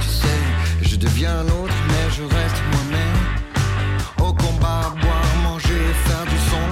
Tu 0.00 0.08
sais, 0.08 0.40
je 0.82 0.96
deviens 0.96 1.40
un 1.40 1.48
autre, 1.60 1.78
mais 1.88 2.06
je 2.16 2.22
reste 2.22 2.60
moi-même. 2.72 3.20
Au 4.18 4.32
combat, 4.32 4.94
boire, 5.00 5.34
manger, 5.42 5.82
faire 6.06 6.24
du 6.32 6.38
son. 6.50 6.66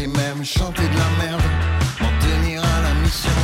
Et 0.00 0.06
même 0.06 0.44
chanter 0.44 0.86
de 0.92 0.96
la 1.04 1.10
merde. 1.22 1.42
M'en 2.00 2.12
tenir 2.26 2.62
à 2.62 2.78
la 2.86 2.94
mission. 3.02 3.38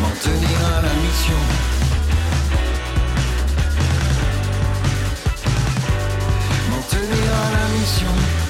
M'en 0.00 0.14
tenir 0.26 0.52
mission. 1.12 1.40
M'en 6.70 6.82
tenir 6.82 7.30
à 7.44 7.50
la 7.56 7.78
mission. 7.78 8.41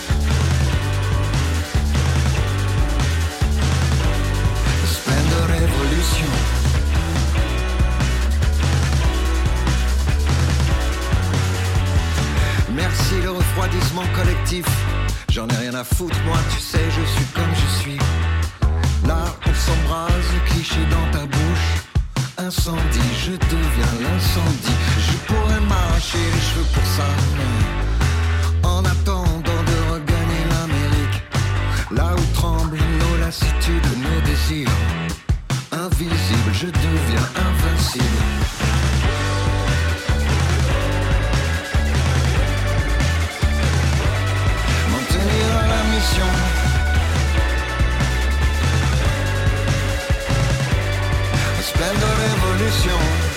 Merci 12.75 13.15
le 13.23 13.31
refroidissement 13.31 14.03
collectif. 14.15 14.65
J'en 15.29 15.49
ai 15.49 15.57
rien 15.57 15.75
à 15.75 15.85
foutre, 15.85 16.17
moi, 16.27 16.39
tu 16.53 16.61
sais, 16.61 16.85
je 16.91 17.05
suis 17.15 17.25
comme 17.35 17.55
je 17.55 17.81
suis. 17.81 17.99
Là, 19.07 19.25
on 19.47 19.55
s'embrase, 19.55 20.31
cliché 20.47 20.81
dans 20.91 21.19
ta 21.19 21.25
bouche. 21.27 21.71
Incendie, 22.39 23.13
je 23.25 23.33
deviens 23.33 23.95
l'incendie. 24.01 24.79
Je 24.99 25.17
pourrais 25.27 25.61
m'arracher 25.61 26.19
les 26.35 26.41
cheveux 26.41 26.67
pour 26.75 26.87
ça. 26.97 27.09
En 28.63 28.85
attendant 28.85 29.63
de 29.71 29.93
regagner 29.93 30.45
l'Amérique, 30.51 31.23
là 31.91 32.15
où 32.17 32.35
tremblent 32.35 32.77
nos 32.77 33.17
lassitudes, 33.25 33.89
nos 34.03 34.21
désirs. 34.23 35.02
Invisible, 35.73 36.53
je 36.53 36.67
deviens 36.67 37.29
invincible. 37.35 38.05
Splendor 51.63 52.17
révolution. 52.19 53.32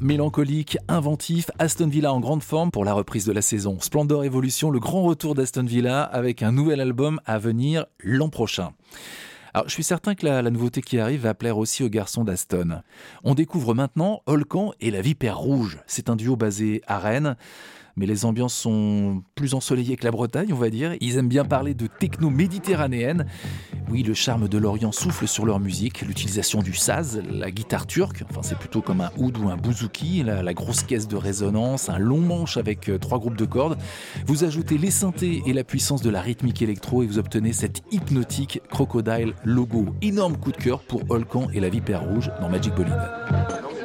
Mélancolique, 0.00 0.78
inventif, 0.88 1.50
Aston 1.58 1.88
Villa 1.88 2.12
en 2.14 2.20
grande 2.20 2.42
forme 2.42 2.70
pour 2.70 2.86
la 2.86 2.94
reprise 2.94 3.26
de 3.26 3.32
la 3.32 3.42
saison. 3.42 3.78
Splendor 3.80 4.24
Evolution, 4.24 4.70
le 4.70 4.80
grand 4.80 5.02
retour 5.02 5.34
d'Aston 5.34 5.64
Villa 5.64 6.02
avec 6.02 6.42
un 6.42 6.52
nouvel 6.52 6.80
album 6.80 7.20
à 7.26 7.38
venir 7.38 7.84
l'an 7.98 8.30
prochain. 8.30 8.70
Alors, 9.52 9.68
je 9.68 9.74
suis 9.74 9.82
certain 9.82 10.14
que 10.14 10.24
la, 10.24 10.40
la 10.40 10.50
nouveauté 10.50 10.80
qui 10.80 10.98
arrive 10.98 11.22
va 11.22 11.34
plaire 11.34 11.58
aussi 11.58 11.84
aux 11.84 11.90
garçons 11.90 12.24
d'Aston. 12.24 12.80
On 13.24 13.34
découvre 13.34 13.74
maintenant 13.74 14.22
Holcan 14.24 14.72
et 14.80 14.90
la 14.90 15.02
Vipère 15.02 15.36
Rouge. 15.36 15.80
C'est 15.86 16.08
un 16.08 16.16
duo 16.16 16.34
basé 16.34 16.80
à 16.86 16.98
Rennes. 16.98 17.36
Mais 17.96 18.06
les 18.06 18.24
ambiances 18.24 18.54
sont 18.54 19.22
plus 19.34 19.54
ensoleillées 19.54 19.96
que 19.96 20.04
la 20.04 20.10
Bretagne, 20.10 20.52
on 20.52 20.56
va 20.56 20.70
dire. 20.70 20.94
Ils 21.00 21.18
aiment 21.18 21.28
bien 21.28 21.44
parler 21.44 21.74
de 21.74 21.86
techno 21.86 22.30
méditerranéenne. 22.30 23.26
Oui, 23.90 24.02
le 24.02 24.14
charme 24.14 24.48
de 24.48 24.58
l'Orient 24.58 24.92
souffle 24.92 25.28
sur 25.28 25.44
leur 25.44 25.60
musique. 25.60 26.02
L'utilisation 26.02 26.62
du 26.62 26.74
saz, 26.74 27.22
la 27.30 27.50
guitare 27.50 27.86
turque, 27.86 28.24
enfin 28.30 28.40
c'est 28.42 28.58
plutôt 28.58 28.80
comme 28.80 29.00
un 29.00 29.10
oud 29.18 29.36
ou 29.38 29.48
un 29.50 29.56
bouzouki, 29.56 30.22
la, 30.22 30.54
grosse 30.54 30.82
caisse 30.82 31.08
de 31.08 31.16
résonance, 31.16 31.88
un 31.88 31.98
long 31.98 32.20
manche 32.20 32.56
avec 32.56 32.88
euh, 32.88 32.98
trois 32.98 33.18
groupes 33.18 33.36
de 33.36 33.44
cordes. 33.44 33.78
Vous 34.26 34.44
ajoutez 34.44 34.78
les 34.78 34.90
synthés 34.90 35.42
et 35.46 35.52
la 35.52 35.64
puissance 35.64 36.02
de 36.02 36.10
la 36.10 36.20
rythmique 36.20 36.62
électro 36.62 37.02
et 37.02 37.06
vous 37.06 37.18
obtenez 37.18 37.52
cet 37.52 37.82
hypnotique 37.90 38.60
crocodile 38.70 39.34
logo. 39.44 39.86
Énorme 40.02 40.36
coup 40.36 40.52
de 40.52 40.56
cœur 40.56 40.80
pour 40.80 41.02
Holcan 41.10 41.48
et 41.52 41.60
la 41.60 41.68
Vipère 41.68 42.02
Rouge 42.02 42.30
dans 42.40 42.48
Magic 42.48 42.74
Bolide. 42.74 43.81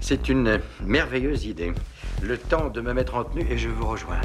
C'est 0.00 0.28
une 0.28 0.60
merveilleuse 0.84 1.46
idée. 1.46 1.72
Le 2.22 2.38
temps 2.38 2.68
de 2.68 2.80
me 2.80 2.92
mettre 2.92 3.16
en 3.16 3.24
tenue 3.24 3.46
et 3.50 3.58
je 3.58 3.68
vous 3.68 3.86
rejoins. 3.86 4.20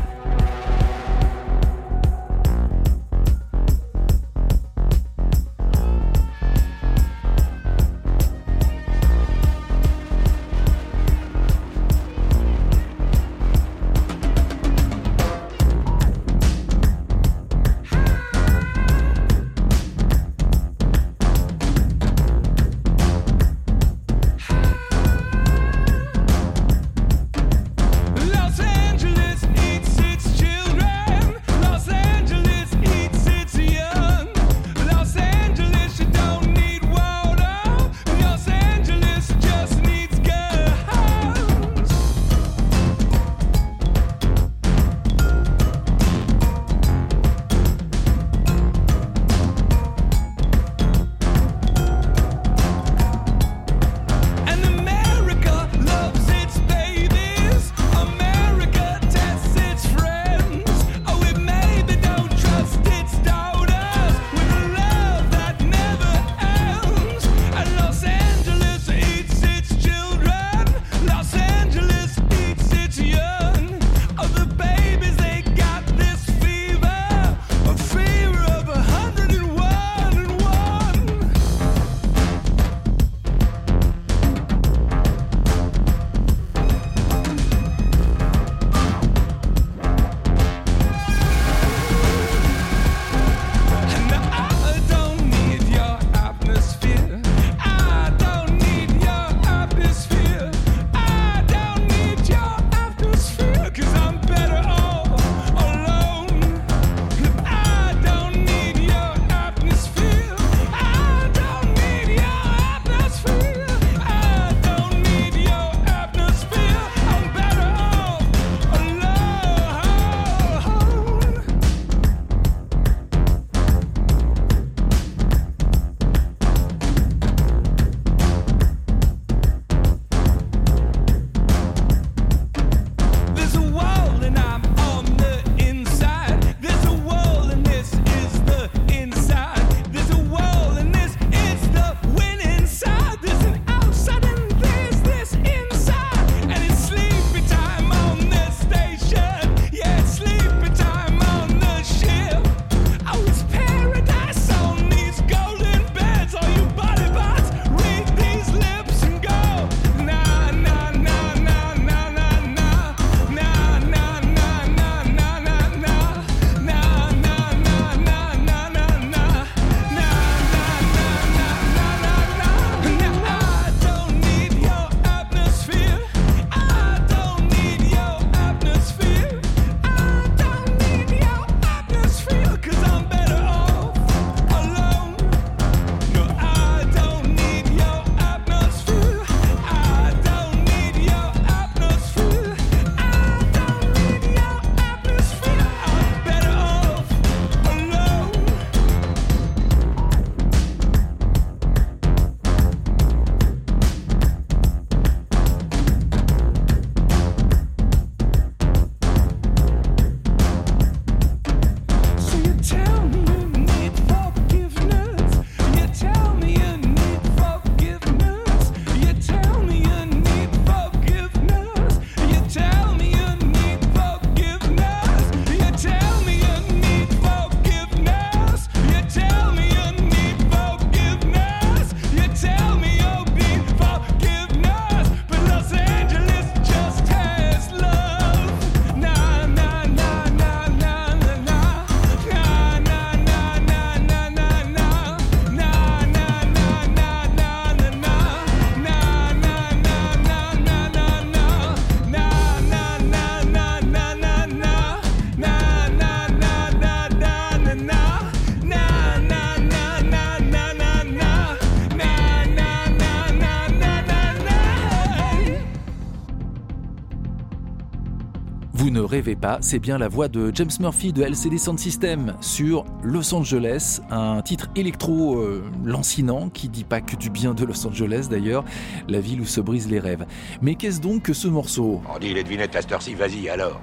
rêvez 269.14 269.36
pas, 269.36 269.60
c'est 269.62 269.78
bien 269.78 270.00
la 270.00 270.08
voix 270.08 270.28
de 270.28 270.52
James 270.56 270.72
Murphy 270.80 271.14
de 271.14 271.22
LCD 271.22 271.60
Sound 271.60 271.78
System 271.78 272.34
sur 272.42 272.84
Los 273.04 273.36
Angeles, 273.36 274.02
un 274.10 274.42
titre 274.42 274.72
électro 274.76 275.38
euh, 275.38 275.64
lancinant 275.86 276.50
qui 276.50 276.68
dit 276.68 276.84
pas 276.84 277.00
que 277.00 277.16
du 277.16 277.30
bien 277.30 277.54
de 277.54 277.64
Los 277.64 277.86
Angeles 277.86 278.26
d'ailleurs, 278.28 278.66
la 279.08 279.20
ville 279.20 279.42
où 279.42 279.46
se 279.46 279.62
brisent 279.62 279.88
les 279.88 280.00
rêves. 280.00 280.26
Mais 280.64 280.74
qu'est-ce 280.74 281.00
donc 281.00 281.22
que 281.22 281.34
ce 281.34 281.48
morceau? 281.48 282.02
On 282.12 282.18
dit 282.18 282.34
les 282.34 282.44
devinettes 282.44 282.76
à 282.76 282.82
cette 282.82 282.92
heure-ci, 282.92 283.14
vas-y 283.14 283.50
alors 283.50 283.80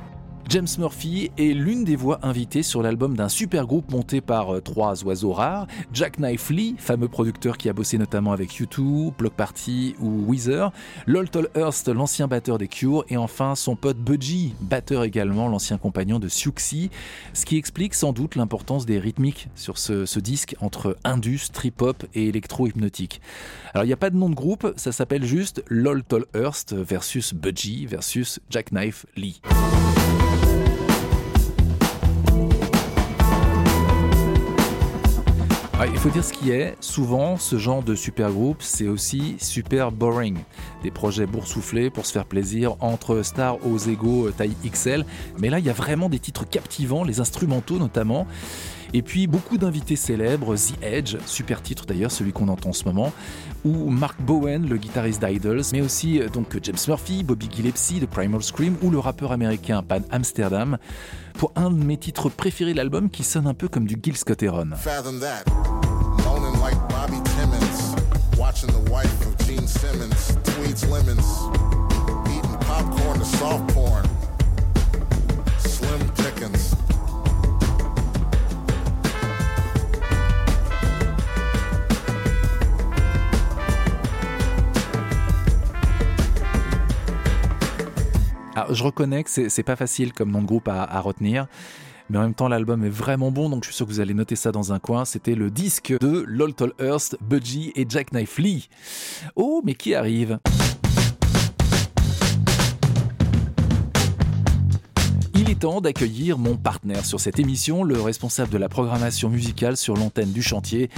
James 0.50 0.66
Murphy 0.78 1.30
est 1.38 1.54
l'une 1.54 1.84
des 1.84 1.94
voix 1.94 2.18
invitées 2.24 2.64
sur 2.64 2.82
l'album 2.82 3.16
d'un 3.16 3.28
super 3.28 3.68
groupe 3.68 3.88
monté 3.92 4.20
par 4.20 4.56
euh, 4.56 4.60
trois 4.60 5.04
oiseaux 5.04 5.30
rares, 5.30 5.68
Jack 5.92 6.16
Knife 6.16 6.50
Lee, 6.50 6.74
fameux 6.76 7.06
producteur 7.06 7.56
qui 7.56 7.68
a 7.68 7.72
bossé 7.72 7.98
notamment 7.98 8.32
avec 8.32 8.60
U2, 8.60 9.14
Block 9.16 9.32
Party 9.34 9.94
ou 10.00 10.28
Weezer, 10.28 10.72
Lol 11.06 11.28
Hurst, 11.54 11.86
l'ancien 11.86 12.26
batteur 12.26 12.58
des 12.58 12.66
Cure, 12.66 13.04
et 13.08 13.16
enfin 13.16 13.54
son 13.54 13.76
pote 13.76 13.98
Budgie, 13.98 14.56
batteur 14.60 15.04
également, 15.04 15.46
l'ancien 15.46 15.78
compagnon 15.78 16.18
de 16.18 16.26
Siouxsie, 16.26 16.90
ce 17.32 17.46
qui 17.46 17.56
explique 17.56 17.94
sans 17.94 18.12
doute 18.12 18.34
l'importance 18.34 18.86
des 18.86 18.98
rythmiques 18.98 19.46
sur 19.54 19.78
ce, 19.78 20.18
disque 20.18 20.56
entre 20.60 20.96
indus, 21.04 21.52
trip-hop 21.52 22.04
et 22.14 22.26
électro-hypnotique. 22.26 23.20
Alors 23.72 23.84
il 23.84 23.86
n'y 23.86 23.92
a 23.92 23.96
pas 23.96 24.10
de 24.10 24.16
nom 24.16 24.28
de 24.28 24.34
groupe, 24.34 24.72
ça 24.74 24.90
s'appelle 24.90 25.24
juste 25.24 25.62
Lol 25.68 26.02
Hurst 26.34 26.74
versus 26.74 27.34
Budgie 27.34 27.86
versus 27.86 28.40
Jack 28.50 28.70
Knife 28.72 29.06
Lee. 29.14 29.40
Il 35.86 35.96
faut 35.96 36.10
dire 36.10 36.24
ce 36.24 36.32
qui 36.32 36.50
est, 36.50 36.76
souvent 36.80 37.38
ce 37.38 37.56
genre 37.56 37.82
de 37.82 37.94
super 37.94 38.30
groupe 38.30 38.58
c'est 38.60 38.86
aussi 38.86 39.36
super 39.38 39.92
boring. 39.92 40.36
Des 40.82 40.90
projets 40.90 41.24
boursouflés 41.24 41.88
pour 41.88 42.04
se 42.04 42.12
faire 42.12 42.26
plaisir 42.26 42.76
entre 42.80 43.22
stars 43.22 43.56
aux 43.66 43.78
égaux 43.78 44.28
euh, 44.28 44.30
taille 44.30 44.54
XL, 44.64 45.06
mais 45.38 45.48
là 45.48 45.58
il 45.58 45.64
y 45.64 45.70
a 45.70 45.74
vraiment 45.74 46.10
des 46.10 46.18
titres 46.18 46.46
captivants, 46.46 47.02
les 47.02 47.20
instrumentaux 47.20 47.78
notamment. 47.78 48.26
Et 48.92 49.02
puis 49.02 49.26
beaucoup 49.26 49.56
d'invités 49.56 49.96
célèbres, 49.96 50.56
The 50.56 50.82
Edge, 50.82 51.16
super 51.24 51.62
titre 51.62 51.86
d'ailleurs, 51.86 52.10
celui 52.10 52.32
qu'on 52.32 52.48
entend 52.48 52.70
en 52.70 52.72
ce 52.72 52.84
moment, 52.84 53.12
ou 53.64 53.88
Mark 53.88 54.20
Bowen, 54.20 54.68
le 54.68 54.76
guitariste 54.76 55.24
d'Idols, 55.24 55.62
mais 55.72 55.80
aussi 55.80 56.20
euh, 56.20 56.28
donc 56.28 56.58
James 56.62 56.76
Murphy, 56.88 57.22
Bobby 57.22 57.48
Gillespie 57.54 58.00
de 58.00 58.06
Primal 58.06 58.42
Scream 58.42 58.76
ou 58.82 58.90
le 58.90 58.98
rappeur 58.98 59.32
américain 59.32 59.82
Pan 59.82 60.00
Amsterdam, 60.10 60.78
pour 61.34 61.52
un 61.56 61.70
de 61.70 61.82
mes 61.82 61.96
titres 61.96 62.28
préférés 62.28 62.72
de 62.72 62.78
l'album 62.78 63.10
qui 63.10 63.22
sonne 63.22 63.46
un 63.46 63.54
peu 63.54 63.68
comme 63.68 63.86
du 63.86 63.96
Gil 64.02 64.16
Scott 64.16 64.42
Heron. 64.42 64.70
Je 88.72 88.84
reconnais 88.84 89.24
que 89.24 89.48
c'est 89.48 89.62
pas 89.62 89.76
facile 89.76 90.12
comme 90.12 90.30
nom 90.30 90.42
de 90.42 90.46
groupe 90.46 90.68
à 90.68 91.00
retenir. 91.00 91.46
Mais 92.10 92.18
en 92.18 92.22
même 92.22 92.34
temps, 92.34 92.48
l'album 92.48 92.84
est 92.84 92.90
vraiment 92.90 93.30
bon, 93.30 93.48
donc 93.48 93.62
je 93.62 93.68
suis 93.68 93.76
sûr 93.76 93.86
que 93.86 93.92
vous 93.92 94.00
allez 94.00 94.14
noter 94.14 94.34
ça 94.34 94.50
dans 94.50 94.72
un 94.72 94.80
coin. 94.80 95.04
C'était 95.04 95.36
le 95.36 95.48
disque 95.48 95.94
de 96.00 96.24
Lol 96.26 96.54
Tol 96.54 96.72
Hurst, 96.80 97.16
Budgie 97.20 97.70
et 97.76 97.86
Jack 97.88 98.10
Knife 98.10 98.36
Lee. 98.38 98.68
Oh, 99.36 99.62
mais 99.64 99.74
qui 99.74 99.94
arrive? 99.94 100.40
Il 105.36 105.48
est 105.48 105.60
temps 105.60 105.80
d'accueillir 105.80 106.36
mon 106.36 106.56
partenaire 106.56 107.04
sur 107.04 107.20
cette 107.20 107.38
émission, 107.38 107.84
le 107.84 108.00
responsable 108.00 108.50
de 108.50 108.58
la 108.58 108.68
programmation 108.68 109.28
musicale 109.30 109.76
sur 109.76 109.94
l'antenne 109.94 110.32
du 110.32 110.42
chantier, 110.42 110.90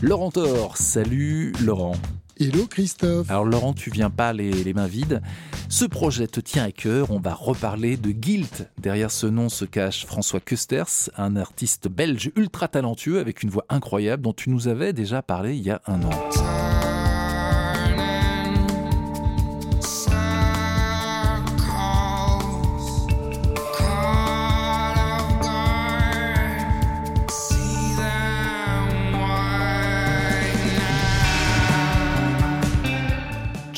Laurent 0.00 0.30
Thor. 0.30 0.76
Salut 0.76 1.52
Laurent. 1.60 1.96
Hello 2.42 2.66
Christophe. 2.66 3.30
Alors 3.30 3.44
Laurent, 3.44 3.74
tu 3.74 3.90
viens 3.90 4.08
pas 4.08 4.32
les, 4.32 4.72
mains 4.72 4.86
vides. 4.86 5.20
Ce 5.68 5.84
projet 5.84 6.26
te 6.26 6.40
tient 6.40 6.64
à 6.64 6.72
cœur, 6.72 7.10
on 7.10 7.20
va 7.20 7.34
reparler 7.34 7.98
de 7.98 8.12
Guilt. 8.12 8.66
Derrière 8.78 9.10
ce 9.10 9.26
nom 9.26 9.50
se 9.50 9.66
cache 9.66 10.06
François 10.06 10.40
Kusters, 10.40 11.10
un 11.18 11.36
artiste 11.36 11.88
belge 11.88 12.32
ultra 12.36 12.66
talentueux 12.66 13.20
avec 13.20 13.42
une 13.42 13.50
voix 13.50 13.66
incroyable 13.68 14.22
dont 14.22 14.32
tu 14.32 14.48
nous 14.48 14.68
avais 14.68 14.94
déjà 14.94 15.20
parlé 15.20 15.54
il 15.54 15.62
y 15.62 15.70
a 15.70 15.82
un 15.86 16.02
an. 16.02 16.10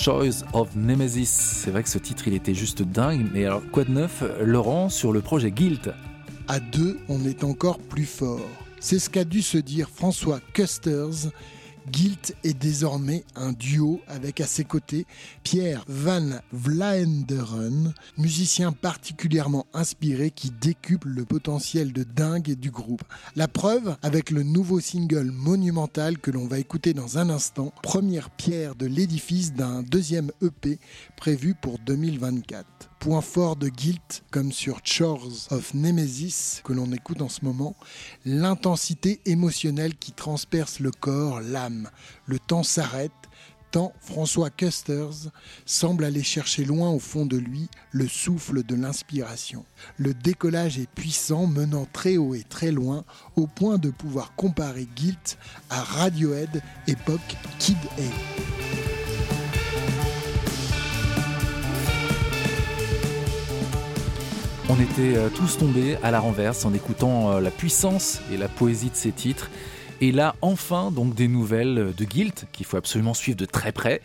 Choice 0.02 0.44
of 0.52 0.74
Nemesis. 0.74 1.26
C'est 1.28 1.70
vrai 1.70 1.84
que 1.84 1.88
ce 1.88 1.98
titre, 1.98 2.26
il 2.26 2.34
était 2.34 2.54
juste 2.54 2.82
dingue. 2.82 3.24
Mais 3.32 3.44
alors, 3.44 3.62
quoi 3.70 3.84
de 3.84 3.92
neuf, 3.92 4.24
Laurent, 4.40 4.88
sur 4.88 5.12
le 5.12 5.20
projet 5.20 5.52
Guilt? 5.52 5.90
À 6.48 6.58
deux, 6.58 6.98
on 7.08 7.24
est 7.24 7.44
encore 7.44 7.78
plus 7.78 8.04
fort. 8.04 8.40
C'est 8.80 8.98
ce 8.98 9.08
qu'a 9.08 9.22
dû 9.22 9.42
se 9.42 9.58
dire 9.58 9.88
François 9.88 10.40
Custers. 10.54 11.30
Guilt 11.90 12.36
est 12.44 12.54
désormais 12.54 13.24
un 13.34 13.52
duo 13.52 14.00
avec 14.06 14.40
à 14.40 14.46
ses 14.46 14.64
côtés 14.64 15.06
Pierre 15.42 15.84
Van 15.88 16.38
Vlaenderen, 16.52 17.92
musicien 18.18 18.72
particulièrement 18.72 19.66
inspiré 19.74 20.30
qui 20.30 20.50
décuple 20.50 21.08
le 21.08 21.24
potentiel 21.24 21.92
de 21.92 22.04
dingue 22.04 22.52
du 22.52 22.70
groupe. 22.70 23.02
La 23.36 23.48
preuve 23.48 23.96
avec 24.02 24.30
le 24.30 24.42
nouveau 24.42 24.80
single 24.80 25.30
monumental 25.32 26.18
que 26.18 26.30
l'on 26.30 26.46
va 26.46 26.58
écouter 26.58 26.94
dans 26.94 27.18
un 27.18 27.30
instant, 27.30 27.72
première 27.82 28.30
pierre 28.30 28.74
de 28.74 28.86
l'édifice 28.86 29.52
d'un 29.52 29.82
deuxième 29.82 30.30
EP 30.40 30.78
prévu 31.16 31.54
pour 31.54 31.78
2024 31.80 32.91
point 33.02 33.20
fort 33.20 33.56
de 33.56 33.68
Guilt, 33.68 34.22
comme 34.30 34.52
sur 34.52 34.78
Chores 34.84 35.48
of 35.50 35.74
Nemesis, 35.74 36.60
que 36.62 36.72
l'on 36.72 36.92
écoute 36.92 37.20
en 37.20 37.28
ce 37.28 37.44
moment, 37.44 37.74
l'intensité 38.24 39.20
émotionnelle 39.26 39.96
qui 39.96 40.12
transperce 40.12 40.78
le 40.78 40.92
corps, 40.92 41.40
l'âme. 41.40 41.90
Le 42.26 42.38
temps 42.38 42.62
s'arrête, 42.62 43.10
tant 43.72 43.92
François 44.00 44.50
Custers 44.50 45.32
semble 45.66 46.04
aller 46.04 46.22
chercher 46.22 46.64
loin 46.64 46.90
au 46.90 47.00
fond 47.00 47.26
de 47.26 47.36
lui 47.36 47.68
le 47.90 48.06
souffle 48.06 48.62
de 48.62 48.76
l'inspiration. 48.76 49.64
Le 49.96 50.14
décollage 50.14 50.78
est 50.78 50.88
puissant, 50.88 51.48
menant 51.48 51.88
très 51.92 52.18
haut 52.18 52.36
et 52.36 52.44
très 52.44 52.70
loin, 52.70 53.04
au 53.34 53.48
point 53.48 53.78
de 53.78 53.90
pouvoir 53.90 54.36
comparer 54.36 54.86
Guilt 54.94 55.38
à 55.70 55.82
Radiohead, 55.82 56.62
époque 56.86 57.36
Kid 57.58 57.78
A. 57.98 58.51
On 64.68 64.80
était 64.80 65.16
euh, 65.16 65.28
tous 65.28 65.58
tombés 65.58 65.96
à 66.02 66.10
la 66.10 66.20
renverse 66.20 66.64
en 66.64 66.72
écoutant 66.72 67.32
euh, 67.32 67.40
la 67.40 67.50
puissance 67.50 68.20
et 68.32 68.36
la 68.36 68.48
poésie 68.48 68.90
de 68.90 68.94
ces 68.94 69.10
titres. 69.10 69.50
Et 70.00 70.12
là, 70.12 70.36
enfin, 70.40 70.90
donc 70.92 71.14
des 71.14 71.28
nouvelles 71.28 71.92
de 71.96 72.04
Guilt 72.04 72.46
qu'il 72.52 72.64
faut 72.64 72.76
absolument 72.76 73.14
suivre 73.14 73.36
de 73.36 73.44
très 73.44 73.72
près. 73.72 74.00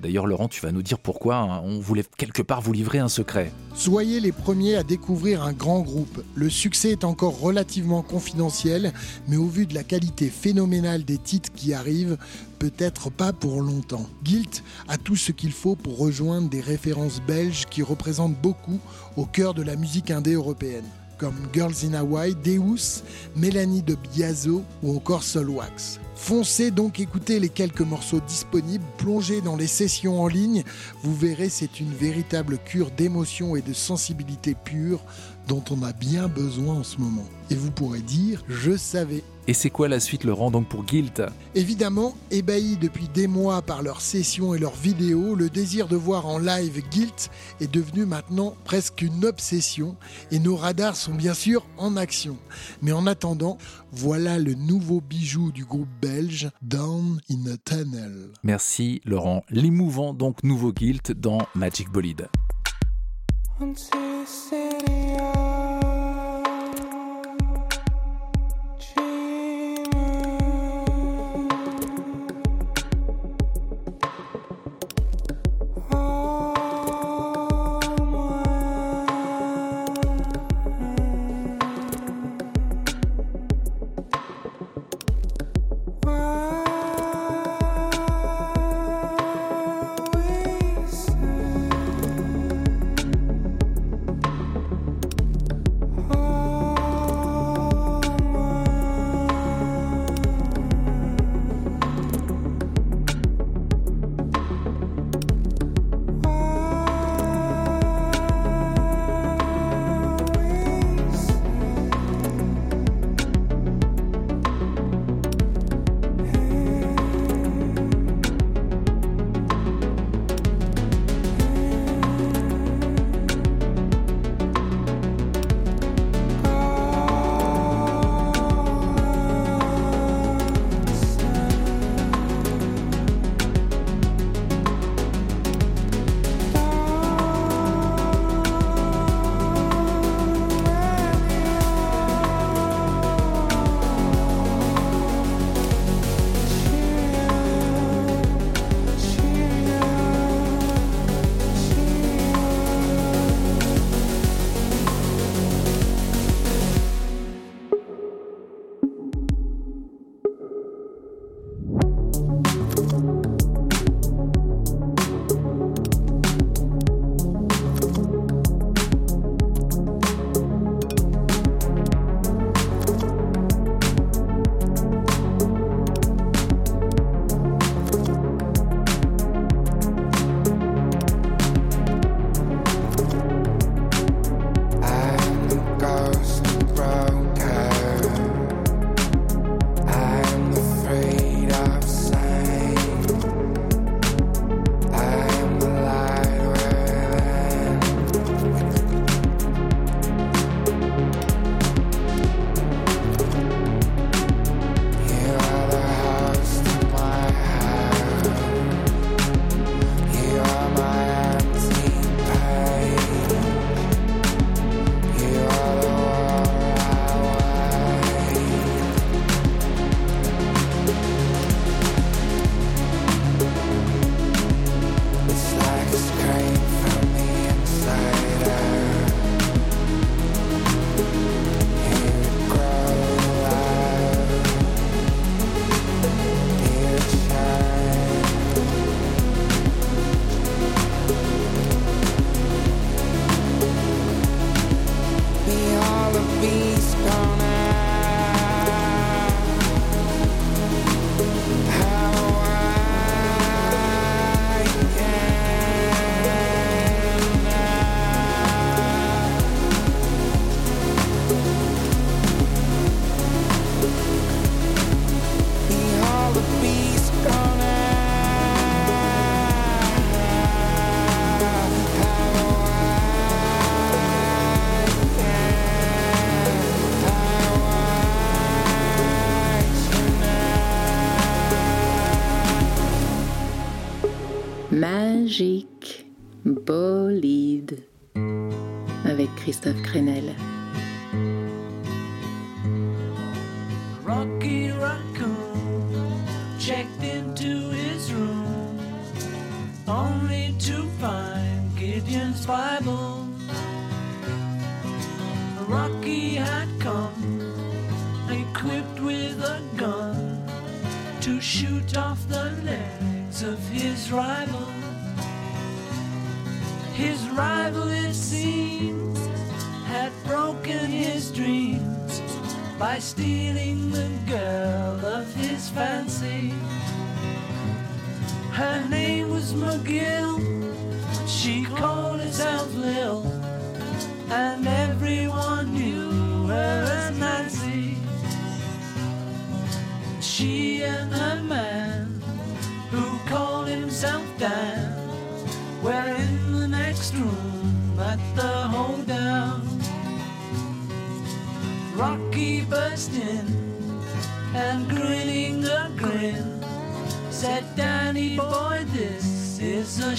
D'ailleurs, 0.00 0.26
Laurent, 0.26 0.46
tu 0.46 0.60
vas 0.60 0.70
nous 0.70 0.82
dire 0.82 0.98
pourquoi 1.00 1.36
hein, 1.36 1.60
on 1.64 1.80
voulait 1.80 2.04
quelque 2.16 2.42
part 2.42 2.60
vous 2.60 2.72
livrer 2.72 2.98
un 2.98 3.08
secret. 3.08 3.50
Soyez 3.74 4.20
les 4.20 4.30
premiers 4.30 4.76
à 4.76 4.84
découvrir 4.84 5.42
un 5.42 5.52
grand 5.52 5.80
groupe. 5.80 6.22
Le 6.36 6.48
succès 6.48 6.90
est 6.90 7.04
encore 7.04 7.40
relativement 7.40 8.02
confidentiel, 8.02 8.92
mais 9.26 9.36
au 9.36 9.46
vu 9.46 9.66
de 9.66 9.74
la 9.74 9.82
qualité 9.82 10.28
phénoménale 10.28 11.04
des 11.04 11.18
titres 11.18 11.50
qui 11.52 11.74
arrivent, 11.74 12.16
peut-être 12.60 13.10
pas 13.10 13.32
pour 13.32 13.60
longtemps. 13.60 14.06
Guilt 14.22 14.62
a 14.86 14.98
tout 14.98 15.16
ce 15.16 15.32
qu'il 15.32 15.52
faut 15.52 15.74
pour 15.74 15.98
rejoindre 15.98 16.48
des 16.48 16.60
références 16.60 17.20
belges 17.26 17.66
qui 17.68 17.82
représentent 17.82 18.40
beaucoup 18.40 18.78
au 19.16 19.24
cœur 19.24 19.52
de 19.52 19.62
la 19.62 19.74
musique 19.74 20.12
indé 20.12 20.34
européenne, 20.34 20.86
comme 21.18 21.36
Girls 21.52 21.74
in 21.84 21.94
Hawaii, 21.94 22.36
Deus, 22.36 23.02
Mélanie 23.34 23.82
de 23.82 23.96
Biazo 24.14 24.62
ou 24.82 24.96
encore 24.96 25.24
Solwax. 25.24 25.98
Foncez 26.20 26.72
donc 26.72 26.98
écouter 26.98 27.38
les 27.38 27.48
quelques 27.48 27.80
morceaux 27.80 28.20
disponibles, 28.20 28.84
plongez 28.98 29.40
dans 29.40 29.56
les 29.56 29.68
sessions 29.68 30.20
en 30.20 30.26
ligne, 30.26 30.64
vous 31.02 31.14
verrez 31.14 31.48
c'est 31.48 31.78
une 31.80 31.94
véritable 31.94 32.58
cure 32.58 32.90
d'émotion 32.90 33.54
et 33.54 33.62
de 33.62 33.72
sensibilité 33.72 34.54
pure 34.54 35.00
dont 35.46 35.62
on 35.70 35.82
a 35.84 35.92
bien 35.92 36.26
besoin 36.26 36.80
en 36.80 36.82
ce 36.82 36.98
moment. 36.98 37.24
Et 37.50 37.54
vous 37.54 37.70
pourrez 37.70 38.00
dire, 38.00 38.44
je 38.48 38.76
savais. 38.76 39.22
Et 39.48 39.54
c'est 39.54 39.70
quoi 39.70 39.88
la 39.88 39.98
suite, 39.98 40.24
Laurent, 40.24 40.50
donc 40.50 40.68
pour 40.68 40.84
Guilt? 40.84 41.22
Évidemment, 41.54 42.14
ébahi 42.30 42.76
depuis 42.76 43.08
des 43.08 43.26
mois 43.26 43.62
par 43.62 43.82
leurs 43.82 44.02
sessions 44.02 44.54
et 44.54 44.58
leurs 44.58 44.76
vidéos, 44.76 45.34
le 45.34 45.48
désir 45.48 45.88
de 45.88 45.96
voir 45.96 46.26
en 46.26 46.36
live 46.38 46.82
Guilt 46.90 47.30
est 47.58 47.72
devenu 47.72 48.04
maintenant 48.04 48.54
presque 48.64 49.00
une 49.00 49.24
obsession 49.24 49.96
et 50.30 50.38
nos 50.38 50.54
radars 50.54 50.96
sont 50.96 51.14
bien 51.14 51.32
sûr 51.32 51.64
en 51.78 51.96
action. 51.96 52.36
Mais 52.82 52.92
en 52.92 53.06
attendant, 53.06 53.56
voilà 53.90 54.38
le 54.38 54.52
nouveau 54.52 55.00
bijou 55.00 55.50
du 55.50 55.64
groupe 55.64 55.88
belge 56.02 56.50
Down 56.60 57.18
in 57.30 57.50
a 57.50 57.56
Tunnel. 57.56 58.28
Merci, 58.42 59.00
Laurent. 59.06 59.44
L'émouvant, 59.48 60.12
donc, 60.12 60.44
nouveau 60.44 60.74
Guilt 60.74 61.12
dans 61.12 61.38
Magic 61.54 61.88
Bolide. 61.88 62.28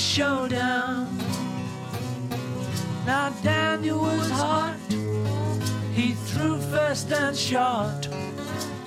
Showdown. 0.10 1.08
Now 3.06 3.30
Daniel 3.44 4.00
was 4.00 4.32
hot, 4.32 4.76
he 5.94 6.14
threw 6.14 6.60
first 6.60 7.12
and 7.12 7.38
shot, 7.38 8.08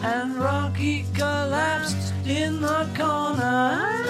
and 0.03 0.35
Rocky 0.35 1.07
collapsed 1.15 2.13
in 2.27 2.61
the 2.61 2.89
corner. 2.97 4.03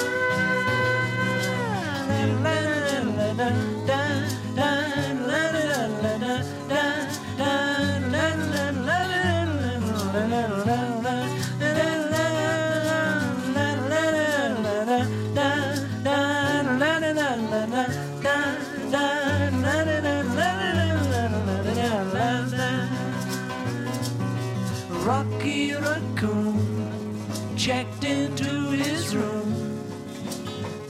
Checked 27.62 28.02
into 28.02 28.70
his 28.70 29.14
room 29.14 29.78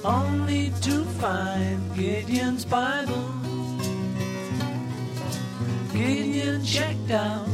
only 0.07 0.73
to 0.81 1.05
find 1.20 1.79
Gideon's 1.95 2.64
Bible. 2.64 3.29
Gideon 5.93 6.64
checked 6.64 7.11
out 7.11 7.47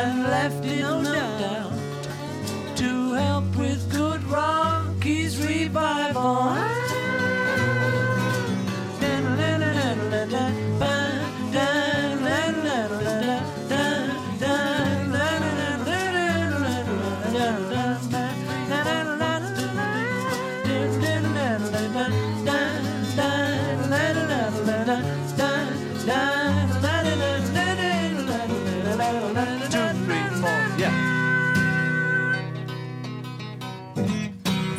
and 0.00 0.22
left 0.22 0.64
in 0.64 1.02
no 1.02 1.02
doubt 1.02 2.76
to 2.76 3.12
help 3.14 3.56
with 3.56 3.90
good 3.90 4.22
Rocky's 4.30 5.44
revival. 5.44 6.65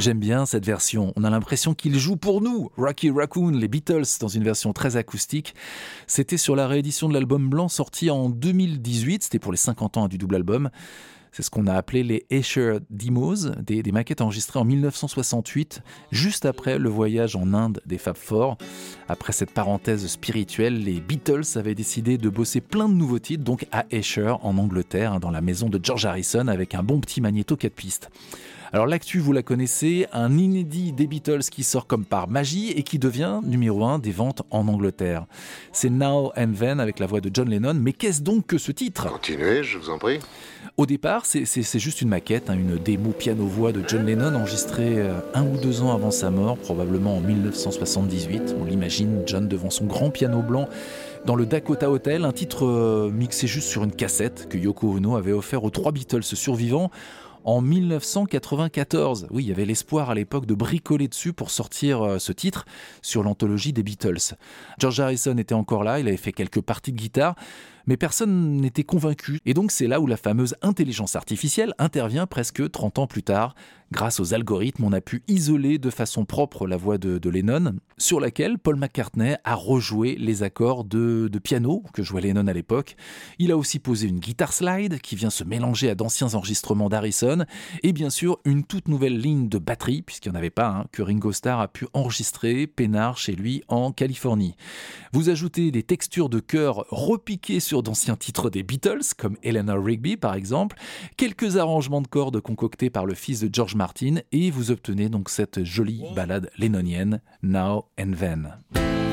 J'aime 0.07 0.19
bien 0.19 0.45
cette 0.45 0.65
version. 0.65 1.11
On 1.17 1.25
a 1.25 1.29
l'impression 1.29 1.73
qu'il 1.73 1.99
joue 1.99 2.15
pour 2.15 2.39
nous. 2.39 2.71
Rocky 2.77 3.09
Raccoon, 3.09 3.49
les 3.49 3.67
Beatles, 3.67 4.05
dans 4.21 4.29
une 4.29 4.45
version 4.45 4.71
très 4.71 4.95
acoustique. 4.95 5.53
C'était 6.07 6.37
sur 6.37 6.55
la 6.55 6.65
réédition 6.65 7.09
de 7.09 7.13
l'album 7.13 7.49
blanc 7.49 7.67
sorti 7.67 8.09
en 8.09 8.29
2018. 8.29 9.23
C'était 9.23 9.37
pour 9.37 9.51
les 9.51 9.57
50 9.57 9.97
ans 9.97 10.07
du 10.07 10.17
double 10.17 10.35
album. 10.35 10.69
C'est 11.33 11.43
ce 11.43 11.49
qu'on 11.49 11.67
a 11.67 11.73
appelé 11.73 12.03
les 12.03 12.25
Escher 12.29 12.77
Demos, 12.89 13.49
des, 13.59 13.83
maquettes 13.91 14.21
enregistrées 14.21 14.59
en 14.59 14.63
1968, 14.63 15.81
juste 16.13 16.45
après 16.45 16.79
le 16.79 16.87
voyage 16.87 17.35
en 17.35 17.53
Inde 17.53 17.81
des 17.85 17.97
Fab 17.97 18.15
Four. 18.15 18.57
Après 19.09 19.33
cette 19.33 19.51
parenthèse 19.51 20.07
spirituelle, 20.07 20.85
les 20.85 21.01
Beatles 21.01 21.57
avaient 21.57 21.75
décidé 21.75 22.17
de 22.17 22.29
bosser 22.29 22.61
plein 22.61 22.87
de 22.87 22.93
nouveaux 22.93 23.19
titres, 23.19 23.43
donc 23.43 23.67
à 23.73 23.85
Escher, 23.91 24.35
en 24.41 24.57
Angleterre, 24.57 25.11
hein, 25.11 25.19
dans 25.19 25.31
la 25.31 25.41
maison 25.41 25.67
de 25.67 25.83
George 25.83 26.05
Harrison, 26.05 26.47
avec 26.47 26.75
un 26.75 26.81
bon 26.83 27.01
petit 27.01 27.19
magnéto 27.19 27.57
4 27.57 27.73
pistes. 27.73 28.09
Alors 28.73 28.85
l'actu, 28.85 29.19
vous 29.19 29.31
la 29.31 29.43
connaissez, 29.43 30.07
un 30.11 30.37
inédit 30.37 30.91
des 30.91 31.07
Beatles 31.07 31.43
qui 31.49 31.63
sort 31.63 31.87
comme 31.87 32.03
par 32.03 32.27
magie 32.27 32.71
et 32.71 32.83
qui 32.83 32.99
devient 32.99 33.39
numéro 33.43 33.85
1 33.85 33.99
des 33.99 34.11
ventes 34.11 34.41
en 34.51 34.67
Angleterre. 34.67 35.25
C'est 35.71 35.89
Now 35.89 36.33
and 36.35 36.51
Then 36.59 36.81
avec 36.81 36.99
la 36.99 37.05
voix 37.05 37.21
de 37.21 37.31
John 37.33 37.49
Lennon, 37.49 37.75
mais 37.75 37.93
qu'est-ce 37.93 38.21
donc 38.21 38.45
que 38.47 38.57
ce 38.57 38.73
titre? 38.73 39.09
Continuez, 39.09 39.63
je 39.63 39.77
vous 39.77 39.89
en 39.89 39.97
prie. 39.97 40.19
Au 40.75 40.85
départ, 40.85 41.25
c'est 41.25 41.79
juste 41.79 42.01
une 42.01 42.09
maquette, 42.09 42.49
hein, 42.49 42.55
une 42.55 42.77
démo 42.77 43.11
piano-voix 43.11 43.71
de 43.71 43.81
John 43.87 44.05
Lennon 44.05 44.35
enregistrée 44.35 44.99
euh, 44.99 45.13
un 45.33 45.43
ou 45.45 45.57
deux 45.57 45.81
ans 45.81 45.93
avant 45.93 46.11
sa 46.11 46.29
mort, 46.29 46.57
probablement 46.57 47.17
en 47.17 47.21
1978. 47.21 48.53
On 48.59 48.65
l'imagine, 48.65 49.23
John 49.25 49.47
devant 49.47 49.69
son 49.69 49.85
grand 49.85 50.09
piano 50.09 50.41
blanc 50.41 50.67
dans 51.25 51.35
le 51.35 51.45
Dakota 51.45 51.89
Hotel, 51.89 52.25
un 52.25 52.31
titre 52.31 52.65
euh, 52.65 53.09
mixé 53.11 53.47
juste 53.47 53.69
sur 53.69 53.83
une 53.83 53.91
cassette 53.91 54.47
que 54.49 54.57
Yoko 54.57 54.93
Ono 54.93 55.15
avait 55.15 55.31
offert 55.31 55.63
aux 55.63 55.69
trois 55.69 55.91
Beatles 55.91 56.23
survivants 56.23 56.91
en 57.47 57.61
1994. 57.61 59.27
Oui, 59.31 59.45
il 59.45 59.47
y 59.47 59.51
avait 59.53 59.65
l'espoir 59.65 60.09
à 60.09 60.15
l'époque 60.15 60.45
de 60.45 60.53
bricoler 60.53 61.07
dessus 61.07 61.31
pour 61.31 61.49
sortir 61.49 62.01
euh, 62.01 62.19
ce 62.19 62.33
titre 62.33 62.65
sur 63.01 63.23
l'anthologie 63.23 63.71
des 63.71 63.83
Beatles. 63.83 64.35
George 64.77 64.99
Harrison 64.99 65.37
était 65.37 65.55
encore 65.55 65.85
là, 65.85 65.99
il 65.99 66.09
avait 66.09 66.17
fait 66.17 66.33
quelques 66.33 66.59
parties 66.59 66.91
de 66.91 66.97
guitare, 66.97 67.35
mais 67.87 67.97
personne 67.97 68.57
n'était 68.57 68.83
convaincu. 68.83 69.39
Et 69.45 69.53
donc 69.53 69.71
c'est 69.71 69.87
là 69.87 69.99
où 69.99 70.07
la 70.07 70.17
fameuse 70.17 70.55
intelligence 70.61 71.15
artificielle 71.15 71.73
intervient 71.79 72.27
presque 72.27 72.69
30 72.69 72.99
ans 72.99 73.07
plus 73.07 73.23
tard. 73.23 73.55
Grâce 73.89 74.19
aux 74.19 74.33
algorithmes, 74.33 74.83
on 74.83 74.91
a 74.91 74.99
pu 74.99 75.23
isoler 75.29 75.77
de 75.77 75.89
façon 75.89 76.25
propre 76.25 76.67
la 76.67 76.75
voix 76.75 76.97
de, 76.97 77.29
Lennon, 77.29 77.75
sur 77.97 78.19
laquelle 78.19 78.57
Paul 78.57 78.75
McCartney 78.75 79.35
a 79.45 79.55
rejoué 79.55 80.17
les 80.19 80.43
accords 80.43 80.83
de, 80.83 81.29
de 81.31 81.39
piano 81.39 81.83
que 81.93 82.03
jouait 82.03 82.19
Lennon 82.19 82.47
à 82.47 82.53
l'époque. 82.53 82.97
Il 83.39 83.49
a 83.49 83.57
aussi 83.57 83.79
posé 83.79 84.09
une 84.09 84.19
guitare 84.19 84.51
slide 84.51 84.99
qui 84.99 85.15
vient 85.15 85.29
se 85.29 85.45
mélanger 85.45 85.89
à 85.89 85.95
d'anciens 85.95 86.33
enregistrements 86.33 86.89
d'Harrison, 86.89 87.45
et 87.81 87.93
bien 87.93 88.09
sûr 88.09 88.39
une 88.43 88.65
toute 88.65 88.89
nouvelle 88.89 89.17
ligne 89.17 89.47
de 89.47 89.57
batterie, 89.57 90.01
puisqu'il 90.01 90.31
n'y 90.31 90.35
en 90.35 90.39
avait 90.39 90.49
pas, 90.49 90.67
hein, 90.67 90.85
que 90.91 91.01
Ringo 91.01 91.31
Starr 91.31 91.61
a 91.61 91.69
pu 91.69 91.87
enregistrer 91.93 92.67
peinard 92.67 93.17
chez 93.17 93.35
lui 93.35 93.63
en 93.69 93.93
Californie. 93.93 94.55
Vous 95.13 95.29
ajoutez 95.29 95.71
des 95.71 95.83
textures 95.83 96.27
de 96.27 96.41
chœur 96.41 96.85
repiquées 96.89 97.61
sur 97.61 97.76
réécriture 97.77 97.83
d'anciens 97.83 98.15
titres 98.15 98.49
des 98.49 98.63
Beatles, 98.63 99.13
comme 99.17 99.37
Eleanor 99.43 99.83
Rigby 99.83 100.17
par 100.17 100.33
exemple, 100.33 100.77
quelques 101.15 101.57
arrangements 101.57 102.01
de 102.01 102.07
cordes 102.07 102.39
concoctés 102.41 102.89
par 102.89 103.05
le 103.05 103.13
fils 103.13 103.41
de 103.41 103.49
George 103.51 103.75
Martin, 103.75 104.17
et 104.31 104.51
vous 104.51 104.71
obtenez 104.71 105.09
donc 105.09 105.29
cette 105.29 105.63
jolie 105.63 106.03
ballade 106.15 106.49
lénonienne, 106.57 107.21
Now 107.43 107.85
and 107.99 108.13
Then. 108.19 109.06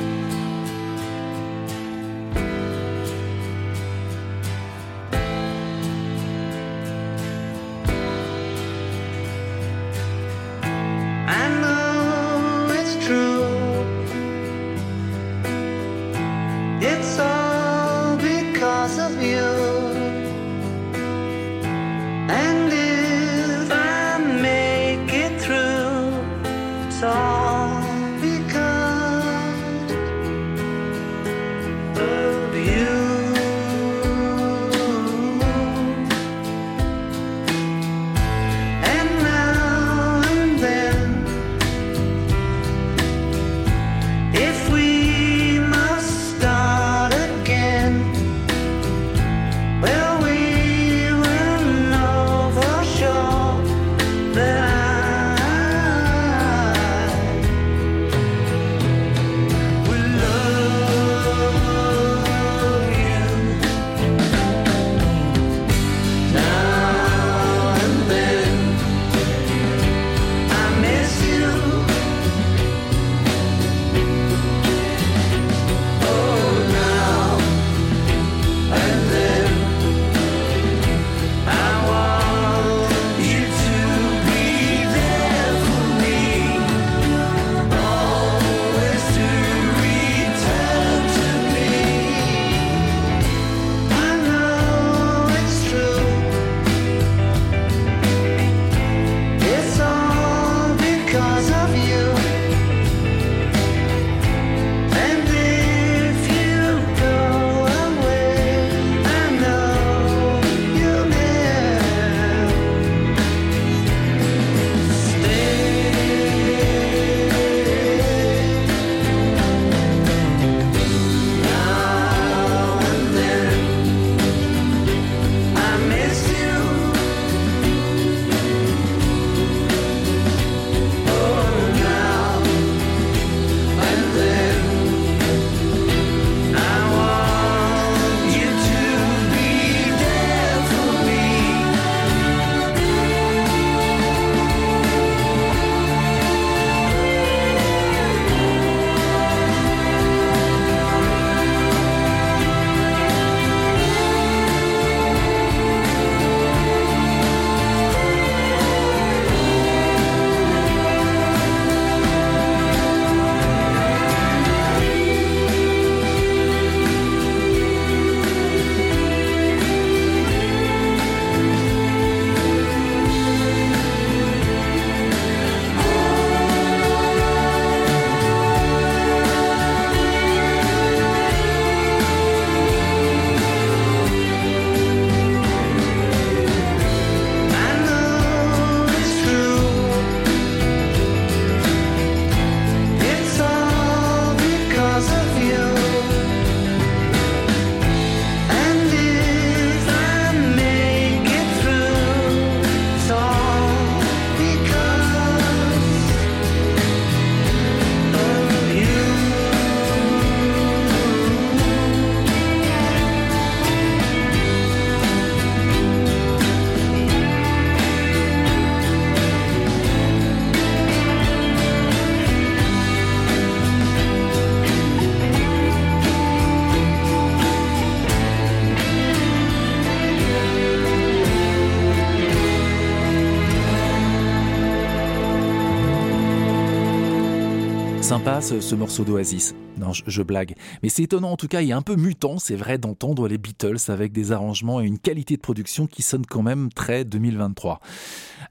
Ce, 238.44 238.60
ce 238.60 238.74
morceau 238.74 239.04
d'Oasis. 239.04 239.54
Non, 239.78 239.92
je, 239.92 240.22
blague. 240.22 240.54
Mais 240.82 240.88
c'est 240.90 241.02
étonnant 241.02 241.32
en 241.32 241.36
tout 241.36 241.48
cas, 241.48 241.62
il 241.62 241.70
est 241.70 241.72
un 241.72 241.82
peu 241.82 241.96
mutant, 241.96 242.38
c'est 242.38 242.56
vrai, 242.56 242.76
d'entendre 242.76 243.26
les 243.26 243.38
Beatles 243.38 243.78
avec 243.88 244.12
des 244.12 244.32
arrangements 244.32 244.80
et 244.80 244.84
une 244.84 244.98
qualité 244.98 245.36
de 245.36 245.40
production 245.40 245.86
qui 245.86 246.02
sonne 246.02 246.26
quand 246.26 246.42
même 246.42 246.68
très 246.72 247.04
2023. 247.04 247.80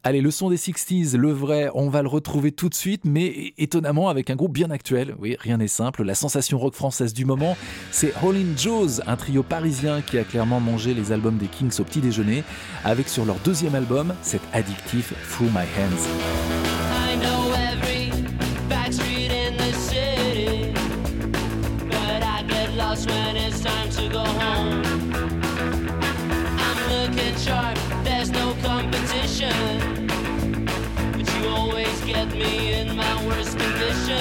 Allez, 0.03 0.19
le 0.19 0.31
son 0.31 0.49
des 0.49 0.57
60s, 0.57 1.15
le 1.15 1.31
vrai, 1.31 1.69
on 1.75 1.89
va 1.89 2.01
le 2.01 2.07
retrouver 2.07 2.51
tout 2.51 2.69
de 2.69 2.73
suite, 2.73 3.05
mais 3.05 3.53
étonnamment 3.57 4.09
avec 4.09 4.31
un 4.31 4.35
groupe 4.35 4.53
bien 4.53 4.71
actuel. 4.71 5.15
Oui, 5.19 5.37
rien 5.39 5.57
n'est 5.57 5.67
simple. 5.67 6.03
La 6.03 6.15
sensation 6.15 6.57
rock 6.57 6.73
française 6.73 7.13
du 7.13 7.23
moment, 7.23 7.55
c'est 7.91 8.13
Holland 8.23 8.57
Joes, 8.57 9.01
un 9.05 9.15
trio 9.15 9.43
parisien 9.43 10.01
qui 10.01 10.17
a 10.17 10.23
clairement 10.23 10.59
mangé 10.59 10.95
les 10.95 11.11
albums 11.11 11.37
des 11.37 11.47
Kings 11.47 11.79
au 11.79 11.83
petit 11.83 12.01
déjeuner, 12.01 12.43
avec 12.83 13.07
sur 13.07 13.25
leur 13.25 13.37
deuxième 13.45 13.75
album, 13.75 14.15
cet 14.23 14.41
addictif 14.53 15.13
Through 15.29 15.51
My 15.51 15.67
Hands. 15.77 16.72
Me 32.35 32.73
in 32.73 32.95
my 32.95 33.25
worst 33.27 33.57
condition. 33.57 34.12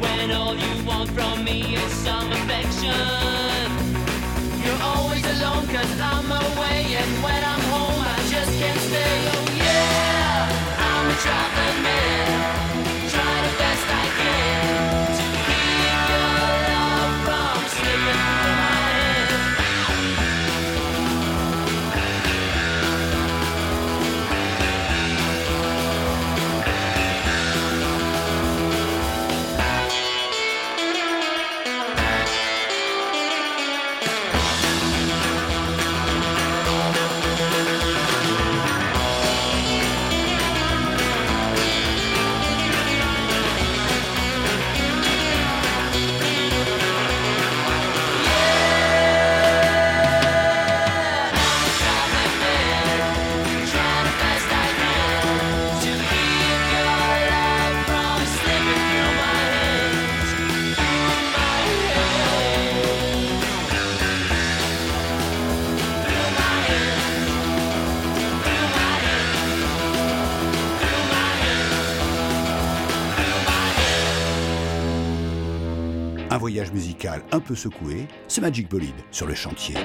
When 0.00 0.30
all 0.30 0.54
you 0.54 0.86
want 0.86 1.10
from 1.10 1.44
me 1.44 1.76
is 1.76 1.92
some 1.92 2.32
affection. 2.32 2.90
You're 4.64 4.82
always 4.82 5.24
alone 5.24 5.66
cause 5.66 6.00
I'm 6.00 6.32
away 6.32 6.96
And 6.96 7.22
when 7.22 7.44
I'm 7.44 7.60
home 7.60 8.00
I 8.00 8.16
just 8.30 8.50
can't 8.58 8.80
stay. 8.80 9.28
Oh 9.34 9.46
yeah, 9.56 10.48
I'm 10.78 11.10
a 11.10 11.14
traveling 11.16 11.82
man. 11.82 12.13
voyage 76.44 76.72
musical 76.72 77.22
un 77.32 77.40
peu 77.40 77.54
secoué, 77.54 78.06
c'est 78.28 78.42
Magic 78.42 78.68
Bolide 78.68 78.92
sur 79.10 79.26
le 79.26 79.34
chantier. 79.34 79.76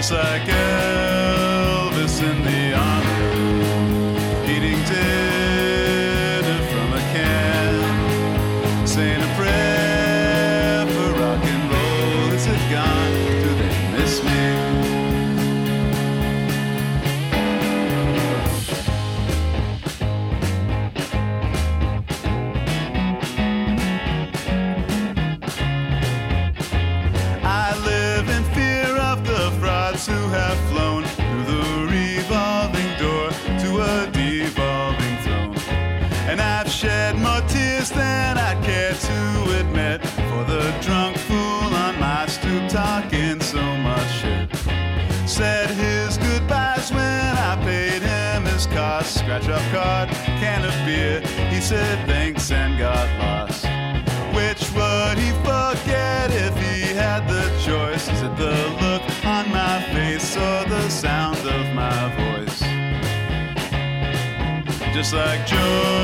just 0.00 0.12
like 0.12 0.48
us. 0.48 0.99
illicit 51.72 52.50
and 52.50 52.78
got 52.78 53.08
lost. 53.18 53.64
Which 54.34 54.70
would 54.72 55.18
he 55.18 55.30
forget 55.42 56.30
if 56.30 56.54
he 56.56 56.94
had 56.94 57.28
the 57.28 57.44
choice? 57.64 58.08
Is 58.08 58.22
it 58.22 58.36
the 58.36 58.54
look 58.80 59.02
on 59.24 59.50
my 59.50 59.82
face 59.92 60.36
or 60.36 60.64
the 60.68 60.88
sound 60.88 61.38
of 61.38 61.74
my 61.74 62.08
voice? 62.16 62.60
Just 64.94 65.14
like 65.14 65.46
Joe. 65.46 65.99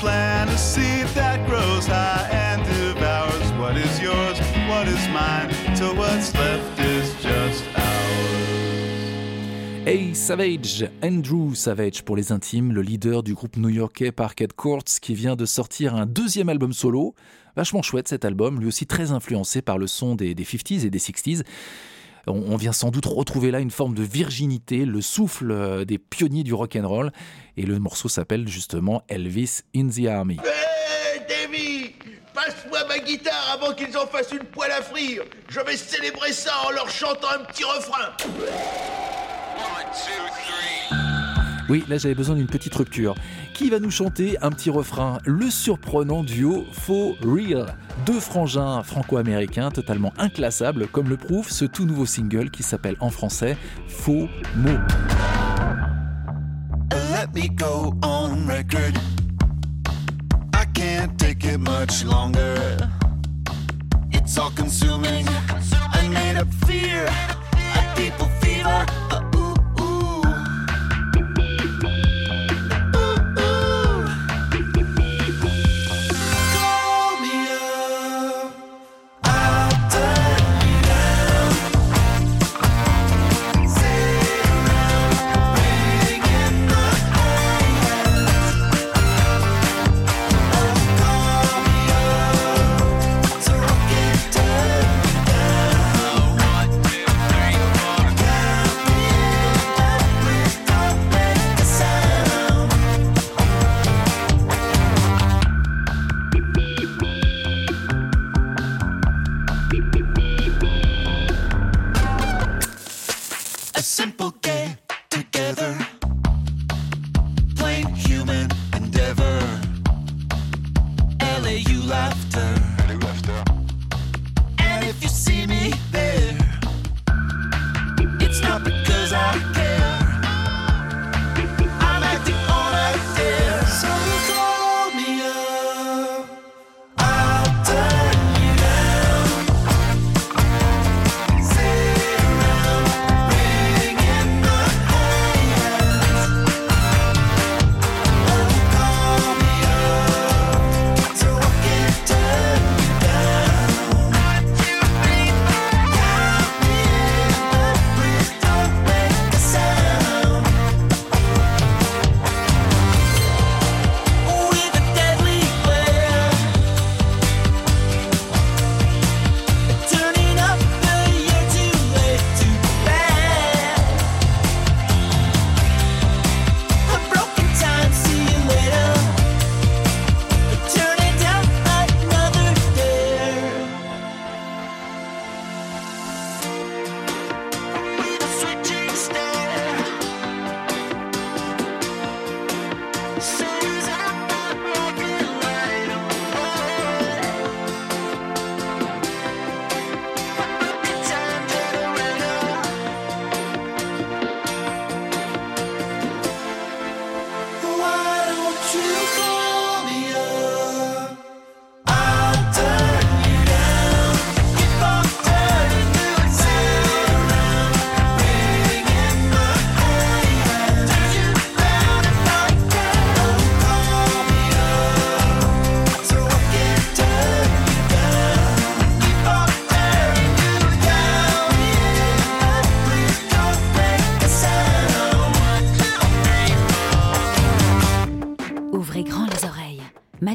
plant 0.00 0.48
a 0.50 0.56
seed 0.56 1.06
that 1.14 1.44
grows 1.46 1.86
high 1.86 2.28
and 2.30 2.62
devours 2.64 3.52
what 3.58 3.76
is 3.76 4.00
yours, 4.00 4.38
what 4.68 4.86
is 4.86 5.08
mine, 5.08 5.48
till 5.74 5.94
what's 5.96 6.32
left 6.34 6.78
is 6.78 7.12
just 7.20 7.64
ours. 7.76 7.88
Hey 9.84 10.14
Savage, 10.14 10.88
Andrew 11.02 11.54
Savage 11.54 12.02
pour 12.02 12.16
les 12.16 12.30
intimes, 12.30 12.72
le 12.72 12.82
leader 12.82 13.22
du 13.22 13.34
groupe 13.34 13.56
new-yorkais 13.56 14.12
Parkhead 14.12 14.52
Courts 14.52 15.00
qui 15.00 15.14
vient 15.14 15.34
de 15.34 15.46
sortir 15.46 15.94
un 15.94 16.06
deuxième 16.06 16.48
album 16.48 16.72
solo. 16.72 17.14
Vachement 17.56 17.82
chouette 17.82 18.06
cet 18.06 18.24
album, 18.24 18.60
lui 18.60 18.68
aussi 18.68 18.86
très 18.86 19.10
influencé 19.10 19.62
par 19.62 19.78
le 19.78 19.86
son 19.86 20.14
des 20.14 20.34
50s 20.34 20.84
et 20.84 20.90
des 20.90 20.98
60s. 20.98 21.42
On, 22.28 22.52
on 22.52 22.56
vient 22.56 22.72
sans 22.72 22.90
doute 22.90 23.06
retrouver 23.06 23.50
là 23.50 23.60
une 23.60 23.70
forme 23.70 23.94
de 23.94 24.02
virginité, 24.02 24.84
le 24.84 25.00
souffle 25.00 25.50
euh, 25.50 25.84
des 25.84 25.98
pionniers 25.98 26.44
du 26.44 26.54
rock 26.54 26.76
and 26.76 26.86
roll. 26.86 27.12
Et 27.56 27.62
le 27.62 27.78
morceau 27.78 28.08
s'appelle 28.08 28.48
justement 28.48 29.02
Elvis 29.08 29.60
in 29.74 29.88
the 29.88 30.06
Army. 30.06 30.36
Hé, 30.36 31.20
Davy 31.28 31.94
Passe-moi 32.34 32.78
ma 32.86 32.98
guitare 33.00 33.50
avant 33.54 33.74
qu'ils 33.74 33.96
en 33.98 34.06
fassent 34.06 34.32
une 34.32 34.44
poêle 34.44 34.70
à 34.70 34.82
frire 34.82 35.24
Je 35.48 35.60
vais 35.60 35.76
célébrer 35.76 36.32
ça 36.32 36.52
en 36.66 36.70
leur 36.70 36.88
chantant 36.88 37.28
un 37.34 37.44
petit 37.44 37.64
refrain 37.64 38.14
Oui, 41.68 41.84
là 41.88 41.98
j'avais 41.98 42.14
besoin 42.14 42.34
d'une 42.34 42.46
petite 42.46 42.74
rupture. 42.74 43.14
Qui 43.52 43.68
va 43.68 43.78
nous 43.78 43.90
chanter 43.90 44.36
un 44.40 44.50
petit 44.50 44.70
refrain 44.70 45.18
Le 45.24 45.50
surprenant 45.50 46.22
duo 46.22 46.64
Faux 46.72 47.16
Real? 47.22 47.74
Deux 48.06 48.20
frangins 48.20 48.82
franco-américains 48.82 49.70
totalement 49.70 50.12
inclassables, 50.18 50.86
comme 50.88 51.08
le 51.08 51.16
prouve 51.16 51.50
ce 51.50 51.64
tout 51.66 51.84
nouveau 51.84 52.06
single 52.06 52.50
qui 52.50 52.62
s'appelle 52.62 52.96
en 53.00 53.10
français 53.10 53.56
Faux 53.86 54.28
mots. 54.56 54.70
Let 56.90 57.34
me 57.34 57.48
go 57.48 57.94
on 58.02 58.46
record. 58.46 58.96
I 60.54 60.64
can't 60.72 61.18
take 61.18 61.44
it 61.44 61.58
much 61.58 62.04
longer. 62.04 62.56
It's 64.12 64.38
all 64.38 64.50
consuming. 64.56 65.26
I 65.92 66.08
made 66.08 66.38
up 66.38 66.48
fear. 66.66 67.06
People. 67.94 68.28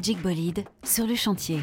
Magic 0.03 0.21
Bolide 0.21 0.65
sur 0.83 1.07
le 1.07 1.15
chantier. 1.15 1.59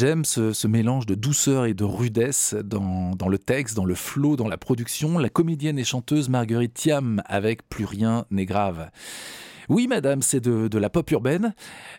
J'aime 0.00 0.24
ce, 0.24 0.66
mélange 0.68 1.06
de 1.06 1.16
douceur 1.16 1.64
et 1.64 1.74
de 1.74 1.82
rudesse 1.82 2.54
dans, 2.54 3.28
le 3.28 3.36
texte, 3.36 3.74
dans 3.74 3.84
le 3.84 3.96
flow, 3.96 4.36
dans 4.36 4.46
la 4.46 4.56
production. 4.56 5.18
La 5.18 5.28
comédienne 5.28 5.76
et 5.76 5.82
chanteuse 5.82 6.28
Marguerite 6.28 6.72
Thiam 6.72 7.20
avec 7.26 7.68
Plus 7.68 7.84
rien 7.84 8.24
n'est 8.30 8.46
grave. 8.46 8.90
Oui, 9.68 9.88
madame, 9.88 10.22
c'est 10.22 10.38
de 10.40 10.78
la 10.78 10.88
pop 10.88 11.10
urbaine, 11.10 11.52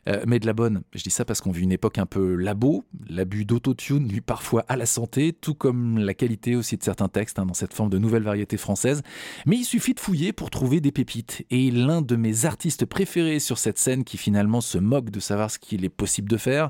euh, 0.08 0.24
mais 0.28 0.40
de 0.40 0.46
la 0.46 0.54
bonne. 0.54 0.82
Je 0.94 1.04
dis 1.04 1.10
ça 1.10 1.26
parce 1.26 1.42
qu'on 1.42 1.52
vit 1.52 1.64
une 1.64 1.72
époque 1.72 1.98
un 1.98 2.06
peu 2.06 2.36
labo. 2.36 2.86
L'abus 3.08 3.46
d'autotune 3.46 4.08
nuit 4.08 4.22
parfois 4.22 4.66
à 4.68 4.76
la 4.76 4.86
santé, 4.86 5.34
tout 5.34 5.54
comme 5.54 5.98
la 5.98 6.14
qualité 6.14 6.56
aussi 6.56 6.78
de 6.78 6.84
certains 6.84 7.08
textes 7.10 7.40
hein, 7.40 7.46
dans 7.46 7.54
cette 7.54 7.74
forme 7.74 7.90
de 7.90 7.98
nouvelle 7.98 8.24
variété 8.24 8.58
française. 8.58 9.02
Mais 9.46 9.58
il 9.58 9.66
suffit 9.66 9.94
de 9.94 10.00
fouiller 10.00 10.34
pour 10.34 10.50
trouver 10.50 10.82
des 10.82 10.92
pépites. 10.92 11.46
Et 11.50 11.72
l'un 11.72 12.02
de 12.02 12.16
mes 12.16 12.46
artistes 12.46 12.86
préférés 12.86 13.40
sur 13.40 13.58
cette 13.58 13.78
scène 13.78 14.04
qui 14.04 14.18
finalement 14.18 14.62
se 14.62 14.78
moque 14.78 15.10
de 15.10 15.20
savoir 15.20 15.52
ce 15.52 15.60
qu'il 15.60 15.86
est 15.86 15.90
possible 15.90 16.30
de 16.30 16.38
faire, 16.38 16.70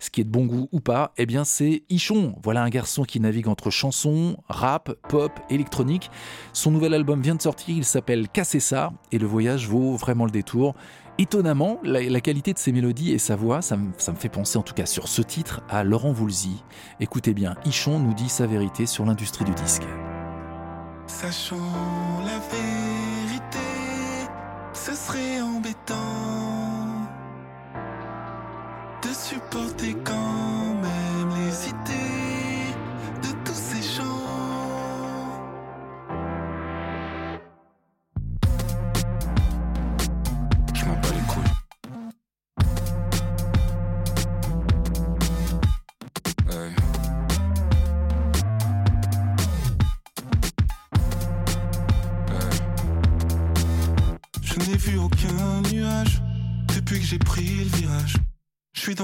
ce 0.00 0.10
qui 0.10 0.20
est 0.20 0.24
de 0.24 0.30
bon 0.30 0.46
goût 0.46 0.68
ou 0.72 0.80
pas, 0.80 1.12
eh 1.16 1.26
bien 1.26 1.44
c'est 1.44 1.82
Ichon. 1.88 2.34
Voilà 2.42 2.62
un 2.62 2.68
garçon 2.68 3.04
qui 3.04 3.20
navigue 3.20 3.48
entre 3.48 3.70
chansons, 3.70 4.36
rap, 4.48 4.94
pop, 5.08 5.32
électronique. 5.50 6.10
Son 6.52 6.70
nouvel 6.70 6.94
album 6.94 7.20
vient 7.22 7.34
de 7.34 7.42
sortir, 7.42 7.76
il 7.76 7.84
s'appelle 7.84 8.28
Casser 8.28 8.60
ça, 8.60 8.92
et 9.12 9.18
le 9.18 9.26
voyage 9.26 9.68
vaut 9.68 9.96
vraiment 9.96 10.24
le 10.24 10.30
détour. 10.30 10.74
Étonnamment, 11.16 11.78
la, 11.84 12.20
qualité 12.20 12.52
de 12.52 12.58
ses 12.58 12.72
mélodies 12.72 13.12
et 13.12 13.18
sa 13.18 13.36
voix, 13.36 13.62
ça 13.62 13.76
me, 13.76 13.92
fait 14.18 14.28
penser 14.28 14.58
en 14.58 14.62
tout 14.62 14.74
cas 14.74 14.86
sur 14.86 15.06
ce 15.06 15.22
titre 15.22 15.62
à 15.68 15.84
Laurent 15.84 16.10
Voulzy. 16.10 16.64
Écoutez 16.98 17.34
bien, 17.34 17.54
Ichon 17.64 18.00
nous 18.00 18.14
dit 18.14 18.28
sa 18.28 18.48
vérité 18.48 18.84
sur 18.86 19.04
l'industrie 19.04 19.44
du 19.44 19.54
disque. 19.54 19.84
La 21.22 22.38
vérité, 22.50 23.58
ce 24.72 24.92
serait 24.92 25.40
embêtant 25.40 25.94
de 29.02 29.08
supporter 29.12 29.94
quand 30.04 30.43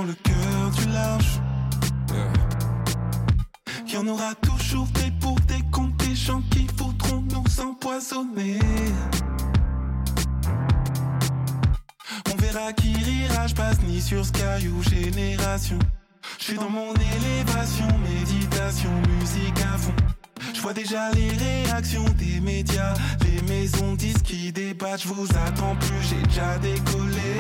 dans 0.00 0.06
le 0.06 0.14
cœur 0.14 0.70
du 0.78 0.92
large. 0.92 1.40
Il 3.86 3.94
y 3.94 3.96
en 3.96 4.06
aura 4.06 4.34
toujours 4.36 4.86
des 4.94 5.10
pour 5.20 5.38
des 5.40 5.62
contre 5.70 5.96
des 6.06 6.14
gens 6.14 6.42
qui 6.50 6.66
voudront 6.76 7.22
nous 7.22 7.60
empoisonner. 7.60 8.58
On 12.32 12.36
verra 12.36 12.72
qui 12.72 12.94
rira, 12.94 13.46
je 13.46 13.54
passe 13.54 13.80
ni 13.82 14.00
sur 14.00 14.24
Sky 14.24 14.68
ou 14.68 14.82
Génération. 14.82 15.78
Je 16.38 16.44
suis 16.44 16.56
dans 16.56 16.70
mon 16.70 16.94
élévation, 16.94 17.88
méditation, 17.98 18.90
musique 19.18 19.60
à 19.60 19.76
fond. 19.76 19.96
Je 20.54 20.60
vois 20.60 20.72
déjà 20.72 21.10
les 21.10 21.30
réactions 21.30 22.08
des 22.16 22.40
médias, 22.40 22.94
les 23.24 23.42
maisons 23.52 23.94
disent 23.94 24.22
qui 24.22 24.52
débattent. 24.52 25.02
Je 25.02 25.08
vous 25.08 25.28
attends 25.46 25.76
plus, 25.76 26.02
j'ai 26.08 26.22
déjà 26.22 26.58
décollé. 26.58 27.32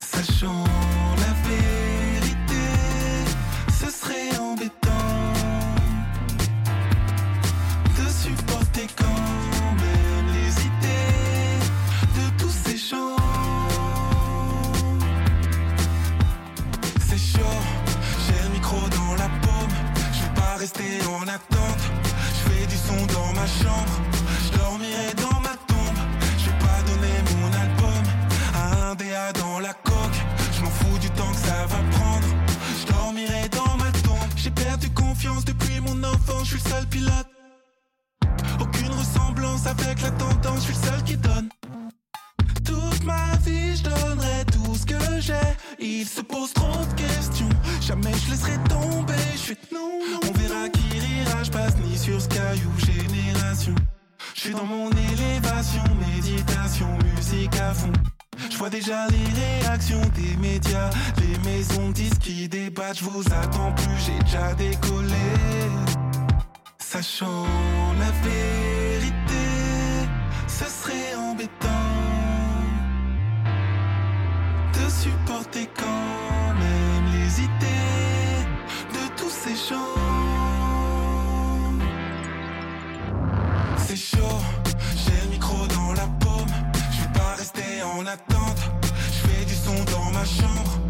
Sachant 0.00 0.64
la 0.64 0.87
avec 39.68 40.02
la 40.02 40.10
tendance. 40.12 40.66
Je 40.66 40.72
suis 40.72 40.74
le 40.74 40.90
seul 40.90 41.02
qui 41.04 41.16
donne. 41.16 41.48
Toute 42.64 43.04
ma 43.04 43.36
vie, 43.44 43.76
je 43.76 43.84
donnerai 43.84 44.44
tout 44.52 44.74
ce 44.74 44.86
que 44.86 45.20
j'ai. 45.20 45.48
Il 45.78 46.06
se 46.06 46.20
pose 46.20 46.52
trop 46.52 46.84
de 46.90 46.94
questions. 47.00 47.48
Jamais 47.80 48.12
je 48.24 48.30
laisserai 48.30 48.56
tomber. 48.68 49.14
Je 49.34 49.38
suis 49.38 49.58
non, 49.72 49.90
On 50.28 50.32
verra 50.38 50.68
qui 50.68 50.98
rira. 50.98 51.42
Je 51.42 51.50
passe 51.50 51.76
ni 51.78 51.96
sur 51.96 52.20
Sky 52.20 52.58
ou 52.66 52.78
Génération. 52.86 53.74
Je 54.34 54.40
suis 54.40 54.54
dans 54.54 54.66
mon 54.66 54.90
élévation, 54.90 55.82
méditation, 56.14 56.88
musique 57.16 57.56
à 57.56 57.74
fond. 57.74 57.92
Je 58.50 58.56
vois 58.56 58.70
déjà 58.70 59.06
les 59.08 59.40
réactions 59.40 60.00
des 60.14 60.36
médias, 60.36 60.90
les 61.18 61.50
maisons 61.50 61.90
disent 61.90 62.18
qui 62.18 62.48
débattent. 62.48 62.98
Je 62.98 63.04
vous 63.04 63.24
attends 63.42 63.72
plus, 63.72 63.98
j'ai 64.06 64.18
déjà 64.24 64.54
décollé. 64.54 65.26
Sachant 66.78 67.44
la 67.98 68.10
vérité, 68.22 68.77
C'est 83.76 83.96
chaud, 83.96 84.40
j'ai 84.96 85.20
le 85.24 85.30
micro 85.30 85.66
dans 85.66 85.92
la 85.92 86.06
paume. 86.20 86.46
Je 86.90 87.02
vais 87.02 87.12
pas 87.12 87.34
rester 87.36 87.82
en 87.82 88.06
attente. 88.06 88.60
Je 88.82 89.28
fais 89.28 89.44
du 89.44 89.54
son 89.54 89.74
dans 89.92 90.10
ma 90.10 90.24
chambre. 90.24 90.87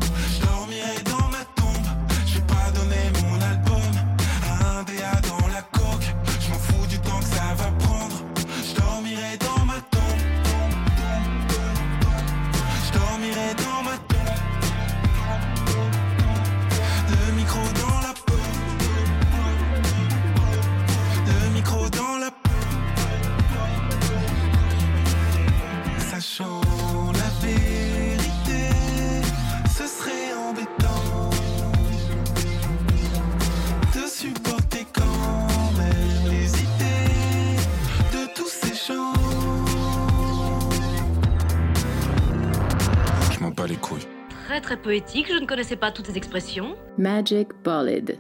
Les 43.68 43.76
couilles. 43.76 44.06
Très 44.46 44.60
très 44.60 44.76
poétique, 44.76 45.28
je 45.28 45.38
ne 45.38 45.46
connaissais 45.46 45.76
pas 45.76 45.92
toutes 45.92 46.06
ces 46.06 46.16
expressions. 46.16 46.76
Magic 46.96 47.48
Bolid. 47.62 48.18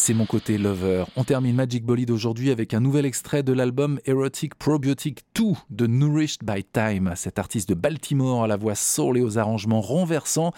C'est 0.00 0.14
mon 0.14 0.24
côté 0.24 0.56
lover. 0.56 1.04
On 1.14 1.24
termine 1.24 1.54
Magic 1.54 1.84
Bolide 1.84 2.10
aujourd'hui 2.10 2.50
avec 2.50 2.72
un 2.72 2.80
nouvel 2.80 3.04
extrait 3.04 3.42
de 3.42 3.52
l'album 3.52 4.00
Erotic 4.06 4.54
Probiotic 4.54 5.20
2 5.34 5.44
de 5.68 5.86
Nourished 5.86 6.38
by 6.42 6.64
Time, 6.64 7.12
cet 7.16 7.38
artiste 7.38 7.68
de 7.68 7.74
Baltimore 7.74 8.44
à 8.44 8.46
la 8.46 8.56
voix 8.56 8.74
soul 8.74 9.18
et 9.18 9.20
aux 9.20 9.36
arrangements 9.36 9.82
renversants 9.82 10.54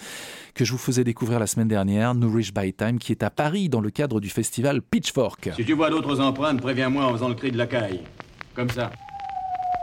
que 0.55 0.65
je 0.65 0.71
vous 0.71 0.79
faisais 0.79 1.03
découvrir 1.03 1.41
la 1.41 1.49
semaine 1.49 1.67
dernière, 1.67 2.15
Nourished 2.15 2.55
by 2.55 2.73
Time, 2.73 3.01
qui 3.01 3.11
est 3.11 3.25
à 3.25 3.31
Paris 3.31 3.69
dans 3.69 3.81
le 3.81 3.91
cadre 3.91 4.21
du 4.21 4.29
festival 4.29 4.81
Pitchfork. 4.81 5.51
Si 5.57 5.65
tu 5.65 5.73
vois 5.73 5.91
d'autres 5.91 6.21
empreintes, 6.21 6.61
préviens-moi 6.61 7.05
en 7.05 7.13
faisant 7.13 7.29
le 7.29 7.35
cri 7.35 7.51
de 7.51 7.59
la 7.59 7.67
caille. 7.67 8.01
Comme 8.55 8.71
ça. 8.71 8.93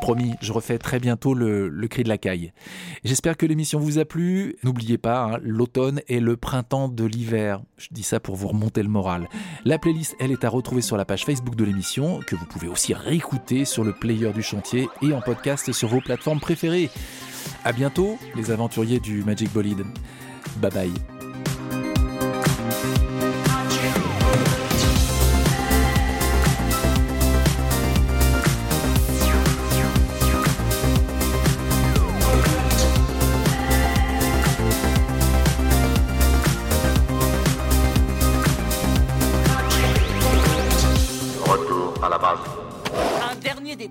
Promis, 0.02 0.36
je 0.42 0.54
refais 0.54 0.78
très 0.78 1.00
bientôt 1.00 1.34
le, 1.34 1.88
cri 1.88 2.04
de 2.04 2.10
la 2.10 2.18
caille. 2.18 2.54
J'espère 3.04 3.36
que 3.36 3.46
l'émission 3.46 3.80
vous 3.80 4.00
a 4.00 4.06
plu. 4.06 4.56
N'oubliez 4.64 4.98
pas, 4.98 5.24
hein, 5.24 5.40
l'automne 5.42 6.02
est 6.08 6.20
le 6.20 6.38
printemps 6.38 6.88
de 6.88 7.04
l'hiver. 7.04 7.62
Je 7.78 7.88
dis 7.92 8.04
ça 8.04 8.20
pour 8.20 8.36
vous 8.36 8.48
remonter 8.48 8.82
le 8.82 8.90
moral. 8.90 9.28
La 9.66 9.78
playlist, 9.78 10.16
elle 10.20 10.32
est 10.32 10.44
à 10.44 10.50
retrouver 10.50 10.82
sur 10.82 10.98
la 10.98 11.06
page 11.06 11.26
Facebook 11.26 11.56
de 11.56 11.66
l'émission, 11.66 12.20
que 12.26 12.36
vous 12.36 12.46
pouvez 12.46 12.68
aussi 12.68 12.94
réécouter 12.94 13.66
sur 13.66 13.84
le 13.84 13.94
player 13.94 14.32
du 14.32 14.42
chantier 14.42 14.88
et 15.02 15.14
en 15.14 15.22
podcast 15.22 15.72
sur 15.74 15.90
vos 15.90 16.02
plateformes 16.02 16.40
préférées. 16.40 16.90
À 17.66 17.74
bientôt, 17.74 18.18
les 18.36 18.52
aventuriers 18.52 19.00
du 19.00 19.24
Magic 19.24 19.52
Bolide. 19.52 19.84
Bye 20.62 20.72
bye. 20.72 21.19